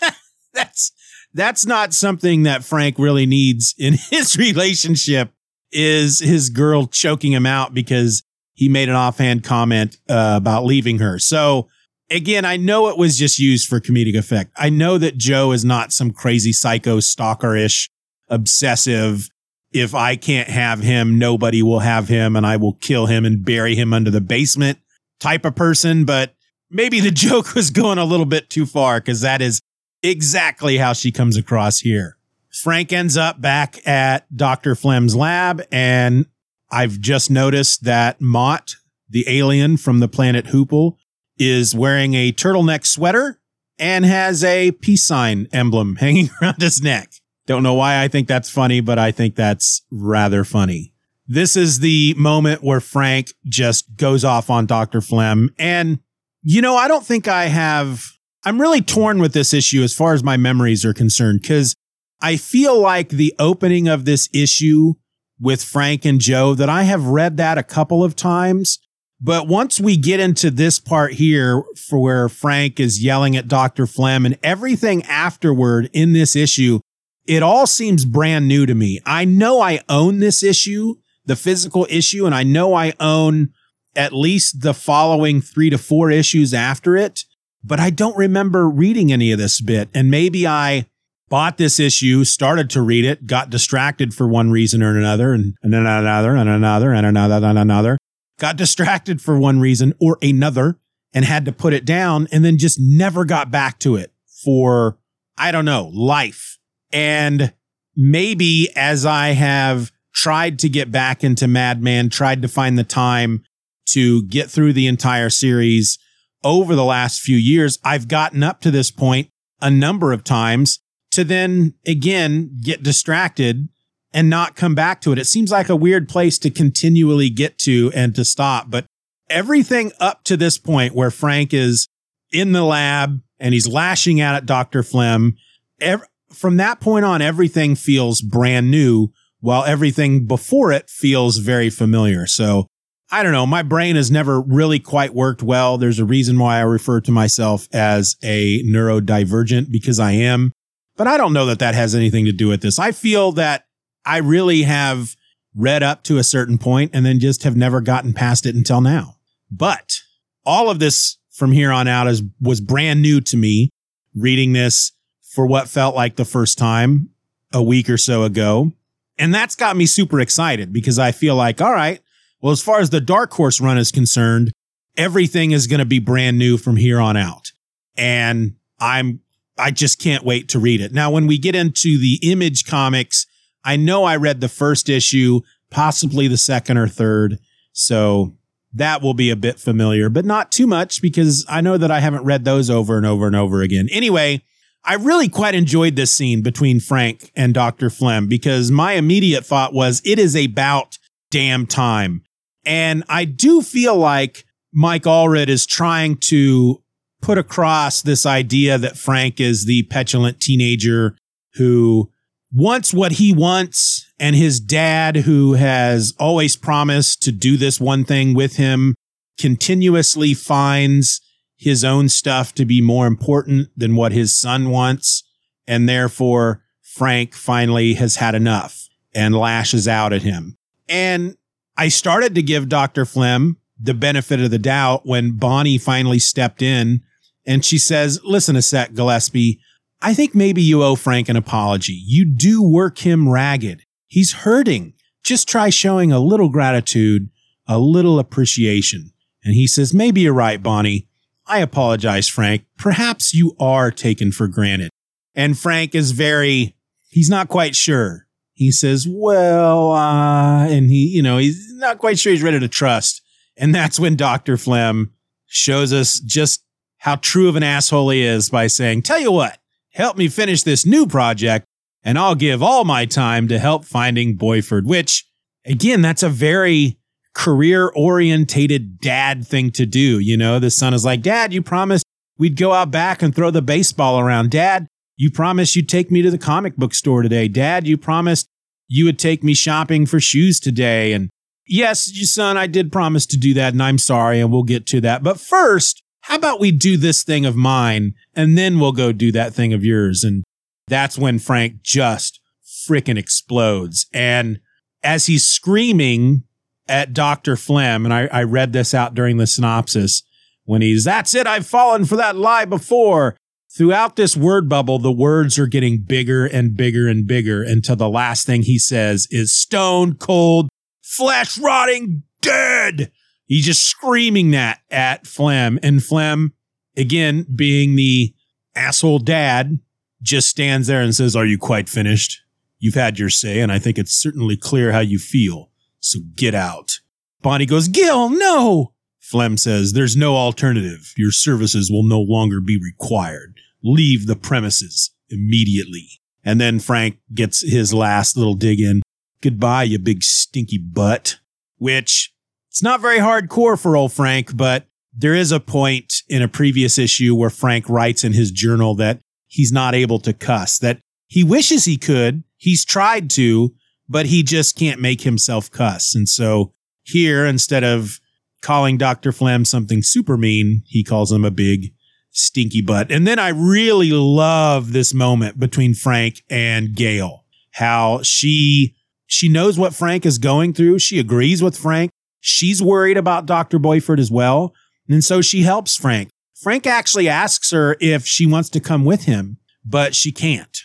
that's, 0.54 0.92
that's 1.34 1.66
not 1.66 1.92
something 1.92 2.44
that 2.44 2.64
Frank 2.64 2.98
really 2.98 3.26
needs 3.26 3.74
in 3.78 3.94
his 4.10 4.36
relationship 4.36 5.30
is 5.72 6.18
his 6.18 6.50
girl 6.50 6.86
choking 6.86 7.32
him 7.32 7.46
out 7.46 7.74
because 7.74 8.22
he 8.54 8.68
made 8.68 8.88
an 8.88 8.94
offhand 8.94 9.44
comment 9.44 9.96
uh, 10.08 10.34
about 10.36 10.64
leaving 10.64 10.98
her. 10.98 11.18
So 11.18 11.68
again, 12.10 12.44
I 12.44 12.56
know 12.56 12.88
it 12.88 12.98
was 12.98 13.16
just 13.16 13.38
used 13.38 13.68
for 13.68 13.80
comedic 13.80 14.16
effect. 14.16 14.52
I 14.56 14.68
know 14.68 14.98
that 14.98 15.16
Joe 15.16 15.52
is 15.52 15.64
not 15.64 15.92
some 15.92 16.10
crazy 16.10 16.52
psycho 16.52 16.98
stalkerish 16.98 17.88
obsessive. 18.28 19.30
If 19.72 19.94
I 19.94 20.16
can't 20.16 20.48
have 20.48 20.80
him, 20.80 21.18
nobody 21.18 21.62
will 21.62 21.80
have 21.80 22.08
him 22.08 22.34
and 22.36 22.44
I 22.44 22.56
will 22.56 22.74
kill 22.74 23.06
him 23.06 23.24
and 23.24 23.44
bury 23.44 23.74
him 23.74 23.92
under 23.92 24.10
the 24.10 24.20
basement 24.20 24.78
type 25.20 25.44
of 25.44 25.54
person. 25.54 26.04
But 26.04 26.34
maybe 26.70 27.00
the 27.00 27.10
joke 27.12 27.54
was 27.54 27.70
going 27.70 27.98
a 27.98 28.04
little 28.04 28.26
bit 28.26 28.50
too 28.50 28.66
far 28.66 29.00
because 29.00 29.20
that 29.20 29.40
is 29.40 29.60
exactly 30.02 30.78
how 30.78 30.92
she 30.92 31.12
comes 31.12 31.36
across 31.36 31.80
here. 31.80 32.16
Frank 32.50 32.92
ends 32.92 33.16
up 33.16 33.40
back 33.40 33.86
at 33.86 34.26
Dr. 34.36 34.74
Flem's 34.74 35.14
lab, 35.14 35.62
and 35.70 36.26
I've 36.70 37.00
just 37.00 37.30
noticed 37.30 37.84
that 37.84 38.20
Mott, 38.20 38.74
the 39.08 39.24
alien 39.28 39.76
from 39.76 40.00
the 40.00 40.08
planet 40.08 40.46
Hoople, 40.46 40.96
is 41.38 41.74
wearing 41.74 42.14
a 42.14 42.32
turtleneck 42.32 42.84
sweater 42.84 43.40
and 43.78 44.04
has 44.04 44.42
a 44.44 44.72
peace 44.72 45.04
sign 45.04 45.48
emblem 45.52 45.96
hanging 45.96 46.30
around 46.42 46.60
his 46.60 46.82
neck. 46.82 47.12
Don't 47.50 47.64
know 47.64 47.74
why 47.74 48.00
I 48.00 48.06
think 48.06 48.28
that's 48.28 48.48
funny, 48.48 48.80
but 48.80 48.96
I 48.96 49.10
think 49.10 49.34
that's 49.34 49.84
rather 49.90 50.44
funny. 50.44 50.92
This 51.26 51.56
is 51.56 51.80
the 51.80 52.14
moment 52.16 52.62
where 52.62 52.78
Frank 52.78 53.32
just 53.44 53.96
goes 53.96 54.24
off 54.24 54.50
on 54.50 54.66
Dr. 54.66 55.00
Flem. 55.00 55.52
And, 55.58 55.98
you 56.44 56.62
know, 56.62 56.76
I 56.76 56.86
don't 56.86 57.04
think 57.04 57.26
I 57.26 57.46
have, 57.46 58.04
I'm 58.44 58.60
really 58.60 58.80
torn 58.80 59.18
with 59.18 59.32
this 59.32 59.52
issue 59.52 59.82
as 59.82 59.92
far 59.92 60.14
as 60.14 60.22
my 60.22 60.36
memories 60.36 60.84
are 60.84 60.94
concerned, 60.94 61.40
because 61.42 61.74
I 62.22 62.36
feel 62.36 62.78
like 62.78 63.08
the 63.08 63.34
opening 63.40 63.88
of 63.88 64.04
this 64.04 64.28
issue 64.32 64.92
with 65.40 65.64
Frank 65.64 66.04
and 66.04 66.20
Joe 66.20 66.54
that 66.54 66.68
I 66.68 66.84
have 66.84 67.04
read 67.04 67.36
that 67.38 67.58
a 67.58 67.64
couple 67.64 68.04
of 68.04 68.14
times. 68.14 68.78
But 69.20 69.48
once 69.48 69.80
we 69.80 69.96
get 69.96 70.20
into 70.20 70.52
this 70.52 70.78
part 70.78 71.14
here 71.14 71.64
for 71.88 71.98
where 71.98 72.28
Frank 72.28 72.78
is 72.78 73.02
yelling 73.02 73.36
at 73.36 73.48
Dr. 73.48 73.88
Flem 73.88 74.24
and 74.24 74.38
everything 74.40 75.02
afterward 75.02 75.90
in 75.92 76.12
this 76.12 76.36
issue, 76.36 76.78
it 77.26 77.42
all 77.42 77.66
seems 77.66 78.04
brand 78.04 78.48
new 78.48 78.66
to 78.66 78.74
me. 78.74 79.00
I 79.06 79.24
know 79.24 79.60
I 79.60 79.80
own 79.88 80.18
this 80.18 80.42
issue, 80.42 80.96
the 81.24 81.36
physical 81.36 81.86
issue, 81.88 82.26
and 82.26 82.34
I 82.34 82.42
know 82.42 82.74
I 82.74 82.92
own 82.98 83.50
at 83.96 84.12
least 84.12 84.62
the 84.62 84.74
following 84.74 85.40
three 85.40 85.70
to 85.70 85.78
four 85.78 86.10
issues 86.10 86.54
after 86.54 86.96
it, 86.96 87.24
but 87.62 87.80
I 87.80 87.90
don't 87.90 88.16
remember 88.16 88.68
reading 88.68 89.12
any 89.12 89.32
of 89.32 89.38
this 89.38 89.60
bit. 89.60 89.88
And 89.94 90.10
maybe 90.10 90.46
I 90.46 90.86
bought 91.28 91.58
this 91.58 91.78
issue, 91.78 92.24
started 92.24 92.70
to 92.70 92.82
read 92.82 93.04
it, 93.04 93.26
got 93.26 93.50
distracted 93.50 94.12
for 94.14 94.26
one 94.26 94.50
reason 94.50 94.82
or 94.82 94.96
another, 94.96 95.32
and, 95.32 95.54
then 95.62 95.86
another, 95.86 96.34
and 96.34 96.48
another, 96.48 96.92
and 96.92 97.06
another, 97.06 97.46
and 97.46 97.58
another, 97.58 97.98
got 98.38 98.56
distracted 98.56 99.20
for 99.20 99.38
one 99.38 99.60
reason 99.60 99.94
or 100.00 100.18
another, 100.22 100.78
and 101.12 101.24
had 101.24 101.44
to 101.44 101.52
put 101.52 101.72
it 101.72 101.84
down, 101.84 102.28
and 102.32 102.44
then 102.44 102.58
just 102.58 102.78
never 102.80 103.24
got 103.24 103.50
back 103.50 103.78
to 103.80 103.96
it 103.96 104.12
for, 104.44 104.98
I 105.36 105.52
don't 105.52 105.64
know, 105.64 105.90
life. 105.94 106.49
And 106.92 107.52
maybe 107.96 108.68
as 108.76 109.06
I 109.06 109.28
have 109.28 109.92
tried 110.12 110.58
to 110.60 110.68
get 110.68 110.90
back 110.90 111.22
into 111.22 111.46
Madman, 111.46 112.10
tried 112.10 112.42
to 112.42 112.48
find 112.48 112.78
the 112.78 112.84
time 112.84 113.44
to 113.90 114.22
get 114.24 114.50
through 114.50 114.72
the 114.72 114.86
entire 114.86 115.30
series 115.30 115.98
over 116.42 116.74
the 116.74 116.84
last 116.84 117.20
few 117.20 117.36
years, 117.36 117.78
I've 117.84 118.08
gotten 118.08 118.42
up 118.42 118.60
to 118.62 118.70
this 118.70 118.90
point 118.90 119.28
a 119.60 119.70
number 119.70 120.12
of 120.12 120.24
times 120.24 120.80
to 121.12 121.24
then 121.24 121.74
again 121.86 122.58
get 122.62 122.82
distracted 122.82 123.68
and 124.12 124.30
not 124.30 124.56
come 124.56 124.74
back 124.74 125.00
to 125.02 125.12
it. 125.12 125.18
It 125.18 125.26
seems 125.26 125.52
like 125.52 125.68
a 125.68 125.76
weird 125.76 126.08
place 126.08 126.38
to 126.40 126.50
continually 126.50 127.30
get 127.30 127.58
to 127.58 127.92
and 127.94 128.14
to 128.14 128.24
stop. 128.24 128.70
But 128.70 128.86
everything 129.28 129.92
up 130.00 130.24
to 130.24 130.36
this 130.36 130.58
point 130.58 130.94
where 130.94 131.10
Frank 131.10 131.52
is 131.52 131.86
in 132.32 132.52
the 132.52 132.64
lab 132.64 133.20
and 133.38 133.54
he's 133.54 133.68
lashing 133.68 134.20
out 134.20 134.34
at 134.34 134.46
Dr. 134.46 134.82
Flem, 134.82 135.36
ev- 135.80 136.06
from 136.32 136.56
that 136.58 136.80
point 136.80 137.04
on, 137.04 137.22
everything 137.22 137.74
feels 137.74 138.20
brand 138.20 138.70
new 138.70 139.08
while 139.40 139.64
everything 139.64 140.26
before 140.26 140.72
it 140.72 140.88
feels 140.88 141.38
very 141.38 141.70
familiar. 141.70 142.26
So 142.26 142.66
I 143.10 143.22
don't 143.22 143.32
know. 143.32 143.46
My 143.46 143.62
brain 143.62 143.96
has 143.96 144.10
never 144.10 144.40
really 144.40 144.78
quite 144.78 145.14
worked 145.14 145.42
well. 145.42 145.78
There's 145.78 145.98
a 145.98 146.04
reason 146.04 146.38
why 146.38 146.58
I 146.58 146.62
refer 146.62 147.00
to 147.00 147.10
myself 147.10 147.68
as 147.72 148.16
a 148.22 148.62
neurodivergent 148.62 149.72
because 149.72 149.98
I 149.98 150.12
am. 150.12 150.52
But 150.96 151.08
I 151.08 151.16
don't 151.16 151.32
know 151.32 151.46
that 151.46 151.58
that 151.58 151.74
has 151.74 151.94
anything 151.94 152.26
to 152.26 152.32
do 152.32 152.48
with 152.48 152.62
this. 152.62 152.78
I 152.78 152.92
feel 152.92 153.32
that 153.32 153.64
I 154.04 154.18
really 154.18 154.62
have 154.62 155.16
read 155.56 155.82
up 155.82 156.04
to 156.04 156.18
a 156.18 156.24
certain 156.24 156.58
point 156.58 156.92
and 156.94 157.04
then 157.04 157.18
just 157.18 157.42
have 157.42 157.56
never 157.56 157.80
gotten 157.80 158.12
past 158.12 158.46
it 158.46 158.54
until 158.54 158.80
now. 158.80 159.16
But 159.50 159.98
all 160.46 160.70
of 160.70 160.78
this 160.78 161.18
from 161.30 161.52
here 161.52 161.72
on 161.72 161.88
out 161.88 162.06
is 162.06 162.22
was 162.40 162.60
brand 162.60 163.02
new 163.02 163.20
to 163.22 163.36
me 163.36 163.70
reading 164.14 164.52
this 164.52 164.92
for 165.30 165.46
what 165.46 165.68
felt 165.68 165.94
like 165.94 166.16
the 166.16 166.24
first 166.24 166.58
time 166.58 167.08
a 167.52 167.62
week 167.62 167.88
or 167.88 167.96
so 167.96 168.24
ago. 168.24 168.72
And 169.16 169.32
that's 169.32 169.54
got 169.54 169.76
me 169.76 169.86
super 169.86 170.18
excited 170.18 170.72
because 170.72 170.98
I 170.98 171.12
feel 171.12 171.36
like, 171.36 171.60
all 171.60 171.72
right, 171.72 172.00
well, 172.40 172.52
as 172.52 172.62
far 172.62 172.80
as 172.80 172.90
the 172.90 173.00
Dark 173.00 173.32
Horse 173.32 173.60
run 173.60 173.78
is 173.78 173.92
concerned, 173.92 174.52
everything 174.96 175.52
is 175.52 175.68
going 175.68 175.78
to 175.78 175.84
be 175.84 176.00
brand 176.00 176.36
new 176.36 176.56
from 176.56 176.76
here 176.76 176.98
on 176.98 177.16
out. 177.16 177.52
And 177.96 178.56
I'm 178.80 179.20
I 179.56 179.70
just 179.70 180.00
can't 180.00 180.24
wait 180.24 180.48
to 180.48 180.58
read 180.58 180.80
it. 180.80 180.92
Now, 180.92 181.10
when 181.10 181.26
we 181.26 181.38
get 181.38 181.54
into 181.54 181.98
the 181.98 182.18
image 182.22 182.64
comics, 182.64 183.26
I 183.62 183.76
know 183.76 184.04
I 184.04 184.16
read 184.16 184.40
the 184.40 184.48
first 184.48 184.88
issue, 184.88 185.42
possibly 185.70 186.26
the 186.28 186.38
second 186.38 186.78
or 186.78 186.88
third. 186.88 187.38
So 187.72 188.36
that 188.72 189.02
will 189.02 189.14
be 189.14 189.30
a 189.30 189.36
bit 189.36 189.60
familiar, 189.60 190.08
but 190.08 190.24
not 190.24 190.50
too 190.50 190.66
much 190.66 191.02
because 191.02 191.44
I 191.48 191.60
know 191.60 191.76
that 191.76 191.90
I 191.90 192.00
haven't 192.00 192.24
read 192.24 192.44
those 192.44 192.70
over 192.70 192.96
and 192.96 193.04
over 193.04 193.26
and 193.26 193.36
over 193.36 193.60
again. 193.60 193.88
Anyway, 193.92 194.42
I 194.84 194.94
really 194.94 195.28
quite 195.28 195.54
enjoyed 195.54 195.96
this 195.96 196.10
scene 196.10 196.42
between 196.42 196.80
Frank 196.80 197.30
and 197.36 197.52
Dr. 197.52 197.90
Flem 197.90 198.26
because 198.26 198.70
my 198.70 198.92
immediate 198.92 199.44
thought 199.44 199.74
was 199.74 200.00
it 200.04 200.18
is 200.18 200.34
about 200.34 200.98
damn 201.30 201.66
time. 201.66 202.22
And 202.64 203.04
I 203.08 203.24
do 203.24 203.62
feel 203.62 203.96
like 203.96 204.44
Mike 204.72 205.04
Allred 205.04 205.48
is 205.48 205.66
trying 205.66 206.16
to 206.16 206.82
put 207.20 207.38
across 207.38 208.02
this 208.02 208.24
idea 208.24 208.78
that 208.78 208.96
Frank 208.96 209.40
is 209.40 209.66
the 209.66 209.82
petulant 209.84 210.40
teenager 210.40 211.16
who 211.54 212.10
wants 212.52 212.94
what 212.94 213.12
he 213.12 213.32
wants 213.32 214.10
and 214.18 214.34
his 214.34 214.60
dad 214.60 215.16
who 215.16 215.54
has 215.54 216.14
always 216.18 216.56
promised 216.56 217.22
to 217.22 217.32
do 217.32 217.56
this 217.56 217.80
one 217.80 218.04
thing 218.04 218.34
with 218.34 218.56
him 218.56 218.94
continuously 219.38 220.34
finds 220.34 221.20
his 221.60 221.84
own 221.84 222.08
stuff 222.08 222.54
to 222.54 222.64
be 222.64 222.80
more 222.80 223.06
important 223.06 223.68
than 223.76 223.94
what 223.94 224.12
his 224.12 224.34
son 224.36 224.70
wants 224.70 225.22
and 225.68 225.88
therefore 225.88 226.64
Frank 226.80 227.34
finally 227.34 227.94
has 227.94 228.16
had 228.16 228.34
enough 228.34 228.88
and 229.14 229.36
lashes 229.36 229.86
out 229.86 230.12
at 230.12 230.22
him. 230.22 230.56
And 230.88 231.36
I 231.76 231.88
started 231.88 232.34
to 232.34 232.42
give 232.42 232.68
Dr. 232.68 233.04
Flem 233.04 233.58
the 233.78 233.94
benefit 233.94 234.40
of 234.40 234.50
the 234.50 234.58
doubt 234.58 235.02
when 235.04 235.36
Bonnie 235.36 235.78
finally 235.78 236.18
stepped 236.18 236.62
in 236.62 237.02
and 237.46 237.64
she 237.64 237.78
says, 237.78 238.20
listen 238.24 238.56
a 238.56 238.62
sec, 238.62 238.94
Gillespie. 238.94 239.60
I 240.02 240.14
think 240.14 240.34
maybe 240.34 240.62
you 240.62 240.82
owe 240.82 240.96
Frank 240.96 241.28
an 241.28 241.36
apology. 241.36 241.98
You 242.04 242.24
do 242.24 242.62
work 242.62 242.98
him 242.98 243.28
ragged. 243.28 243.82
He's 244.06 244.32
hurting. 244.32 244.94
Just 245.22 245.46
try 245.46 245.68
showing 245.68 246.10
a 246.10 246.18
little 246.18 246.48
gratitude, 246.48 247.28
a 247.68 247.78
little 247.78 248.18
appreciation. 248.18 249.12
And 249.44 249.54
he 249.54 249.66
says, 249.66 249.92
maybe 249.92 250.22
you're 250.22 250.32
right, 250.32 250.62
Bonnie. 250.62 251.09
I 251.50 251.58
apologize, 251.58 252.28
Frank. 252.28 252.64
Perhaps 252.78 253.34
you 253.34 253.56
are 253.58 253.90
taken 253.90 254.30
for 254.30 254.46
granted. 254.46 254.90
And 255.34 255.58
Frank 255.58 255.94
is 255.94 256.12
very, 256.12 256.76
he's 257.08 257.28
not 257.28 257.48
quite 257.48 257.74
sure. 257.74 258.26
He 258.52 258.70
says, 258.70 259.06
well, 259.08 259.92
uh, 259.92 260.68
and 260.68 260.90
he, 260.90 261.08
you 261.08 261.22
know, 261.22 261.38
he's 261.38 261.72
not 261.74 261.98
quite 261.98 262.18
sure 262.18 262.32
he's 262.32 262.42
ready 262.42 262.60
to 262.60 262.68
trust. 262.68 263.22
And 263.56 263.74
that's 263.74 263.98
when 263.98 264.16
Dr. 264.16 264.56
Flem 264.56 265.12
shows 265.46 265.92
us 265.92 266.20
just 266.20 266.62
how 266.98 267.16
true 267.16 267.48
of 267.48 267.56
an 267.56 267.62
asshole 267.62 268.10
he 268.10 268.22
is 268.22 268.48
by 268.48 268.68
saying, 268.68 269.02
Tell 269.02 269.18
you 269.18 269.32
what, 269.32 269.58
help 269.92 270.16
me 270.16 270.28
finish 270.28 270.62
this 270.62 270.86
new 270.86 271.06
project, 271.06 271.66
and 272.04 272.18
I'll 272.18 272.34
give 272.34 272.62
all 272.62 272.84
my 272.84 273.06
time 273.06 273.48
to 273.48 273.58
help 273.58 273.84
finding 273.84 274.36
Boiffard, 274.36 274.84
which, 274.84 275.26
again, 275.64 276.02
that's 276.02 276.22
a 276.22 276.28
very 276.28 276.99
career 277.34 277.92
orientated 277.94 279.00
dad 279.00 279.46
thing 279.46 279.70
to 279.72 279.86
do. 279.86 280.18
You 280.18 280.36
know, 280.36 280.58
the 280.58 280.70
son 280.70 280.94
is 280.94 281.04
like, 281.04 281.22
Dad, 281.22 281.52
you 281.52 281.62
promised 281.62 282.04
we'd 282.38 282.56
go 282.56 282.72
out 282.72 282.90
back 282.90 283.22
and 283.22 283.34
throw 283.34 283.50
the 283.50 283.62
baseball 283.62 284.18
around. 284.18 284.50
Dad, 284.50 284.86
you 285.16 285.30
promised 285.30 285.76
you'd 285.76 285.88
take 285.88 286.10
me 286.10 286.22
to 286.22 286.30
the 286.30 286.38
comic 286.38 286.76
book 286.76 286.94
store 286.94 287.22
today. 287.22 287.48
Dad, 287.48 287.86
you 287.86 287.96
promised 287.98 288.46
you 288.88 289.04
would 289.04 289.18
take 289.18 289.44
me 289.44 289.54
shopping 289.54 290.06
for 290.06 290.18
shoes 290.18 290.58
today. 290.58 291.12
And 291.12 291.30
yes, 291.66 292.10
son, 292.30 292.56
I 292.56 292.66
did 292.66 292.90
promise 292.90 293.26
to 293.26 293.36
do 293.36 293.54
that, 293.54 293.72
and 293.72 293.82
I'm 293.82 293.98
sorry, 293.98 294.40
and 294.40 294.50
we'll 294.50 294.62
get 294.62 294.86
to 294.86 295.00
that. 295.02 295.22
But 295.22 295.38
first, 295.38 296.02
how 296.22 296.36
about 296.36 296.60
we 296.60 296.70
do 296.70 296.96
this 296.96 297.22
thing 297.22 297.46
of 297.46 297.56
mine 297.56 298.14
and 298.34 298.56
then 298.56 298.78
we'll 298.78 298.92
go 298.92 299.12
do 299.12 299.32
that 299.32 299.54
thing 299.54 299.72
of 299.72 299.84
yours? 299.84 300.22
And 300.22 300.44
that's 300.88 301.18
when 301.18 301.38
Frank 301.38 301.82
just 301.82 302.40
freaking 302.88 303.18
explodes. 303.18 304.06
And 304.12 304.60
as 305.02 305.26
he's 305.26 305.44
screaming 305.44 306.44
at 306.90 307.12
Dr. 307.12 307.56
Flem, 307.56 308.04
and 308.04 308.12
I, 308.12 308.26
I 308.26 308.42
read 308.42 308.72
this 308.72 308.92
out 308.92 309.14
during 309.14 309.36
the 309.36 309.46
synopsis, 309.46 310.22
when 310.64 310.82
he's, 310.82 311.04
that's 311.04 311.34
it, 311.34 311.46
I've 311.46 311.66
fallen 311.66 312.04
for 312.04 312.16
that 312.16 312.36
lie 312.36 312.64
before. 312.64 313.36
Throughout 313.76 314.16
this 314.16 314.36
word 314.36 314.68
bubble, 314.68 314.98
the 314.98 315.12
words 315.12 315.58
are 315.58 315.66
getting 315.66 316.02
bigger 316.02 316.44
and 316.44 316.76
bigger 316.76 317.08
and 317.08 317.26
bigger 317.26 317.62
until 317.62 317.96
the 317.96 318.08
last 318.08 318.46
thing 318.46 318.62
he 318.62 318.78
says 318.78 319.28
is 319.30 319.52
stone 319.52 320.14
cold, 320.14 320.68
flesh 321.02 321.56
rotting, 321.56 322.24
dead. 322.40 323.12
He's 323.46 323.66
just 323.66 323.84
screaming 323.84 324.50
that 324.50 324.80
at 324.90 325.26
Flem. 325.26 325.78
And 325.82 326.02
Flem, 326.02 326.52
again, 326.96 327.46
being 327.54 327.94
the 327.94 328.34
asshole 328.74 329.20
dad, 329.20 329.78
just 330.22 330.48
stands 330.48 330.86
there 330.86 331.00
and 331.00 331.14
says, 331.14 331.34
Are 331.34 331.46
you 331.46 331.58
quite 331.58 331.88
finished? 331.88 332.42
You've 332.78 332.94
had 332.94 333.18
your 333.18 333.30
say, 333.30 333.60
and 333.60 333.70
I 333.70 333.78
think 333.78 333.98
it's 333.98 334.14
certainly 334.14 334.56
clear 334.56 334.92
how 334.92 335.00
you 335.00 335.18
feel. 335.18 335.69
So 336.00 336.20
get 336.34 336.54
out. 336.54 336.98
Bonnie 337.42 337.66
goes, 337.66 337.88
Gil, 337.88 338.30
no. 338.30 338.92
Flem 339.20 339.56
says, 339.56 339.92
There's 339.92 340.16
no 340.16 340.36
alternative. 340.36 341.12
Your 341.16 341.30
services 341.30 341.90
will 341.90 342.02
no 342.02 342.20
longer 342.20 342.60
be 342.60 342.78
required. 342.82 343.60
Leave 343.82 344.26
the 344.26 344.36
premises 344.36 345.10
immediately. 345.28 346.08
And 346.44 346.60
then 346.60 346.80
Frank 346.80 347.18
gets 347.34 347.60
his 347.60 347.94
last 347.94 348.36
little 348.36 348.54
dig 348.54 348.80
in. 348.80 349.02
Goodbye, 349.42 349.84
you 349.84 349.98
big 349.98 350.22
stinky 350.22 350.78
butt. 350.78 351.38
Which 351.78 352.32
it's 352.68 352.82
not 352.82 353.00
very 353.00 353.18
hardcore 353.18 353.80
for 353.80 353.96
old 353.96 354.12
Frank, 354.12 354.56
but 354.56 354.86
there 355.12 355.34
is 355.34 355.50
a 355.50 355.60
point 355.60 356.22
in 356.28 356.42
a 356.42 356.48
previous 356.48 356.98
issue 356.98 357.34
where 357.34 357.50
Frank 357.50 357.88
writes 357.88 358.22
in 358.22 358.32
his 358.32 358.50
journal 358.50 358.94
that 358.96 359.20
he's 359.46 359.72
not 359.72 359.94
able 359.94 360.18
to 360.20 360.32
cuss, 360.32 360.78
that 360.78 361.00
he 361.26 361.42
wishes 361.42 361.84
he 361.84 361.96
could. 361.96 362.44
He's 362.56 362.84
tried 362.84 363.30
to, 363.30 363.74
but 364.10 364.26
he 364.26 364.42
just 364.42 364.76
can't 364.76 365.00
make 365.00 365.22
himself 365.22 365.70
cuss. 365.70 366.14
And 366.16 366.28
so 366.28 366.74
here, 367.04 367.46
instead 367.46 367.84
of 367.84 368.20
calling 368.60 368.98
Dr. 368.98 369.30
Flem 369.30 369.64
something 369.64 370.02
super 370.02 370.36
mean, 370.36 370.82
he 370.86 371.04
calls 371.04 371.30
him 371.30 371.44
a 371.44 371.50
big 371.50 371.94
stinky 372.32 372.82
butt. 372.82 373.10
And 373.10 373.26
then 373.26 373.38
I 373.38 373.50
really 373.50 374.10
love 374.10 374.92
this 374.92 375.14
moment 375.14 375.60
between 375.60 375.94
Frank 375.94 376.42
and 376.50 376.94
Gail, 376.94 377.44
how 377.72 378.20
she, 378.22 378.96
she 379.26 379.48
knows 379.48 379.78
what 379.78 379.94
Frank 379.94 380.26
is 380.26 380.38
going 380.38 380.74
through. 380.74 380.98
She 380.98 381.20
agrees 381.20 381.62
with 381.62 381.78
Frank. 381.78 382.10
She's 382.40 382.82
worried 382.82 383.16
about 383.16 383.46
Dr. 383.46 383.78
Boiffard 383.78 384.18
as 384.18 384.30
well. 384.30 384.74
And 385.08 385.24
so 385.24 385.40
she 385.40 385.62
helps 385.62 385.96
Frank. 385.96 386.30
Frank 386.60 386.86
actually 386.86 387.28
asks 387.28 387.70
her 387.70 387.96
if 388.00 388.26
she 388.26 388.44
wants 388.44 388.68
to 388.70 388.80
come 388.80 389.04
with 389.04 389.24
him, 389.24 389.58
but 389.84 390.14
she 390.14 390.32
can't. 390.32 390.82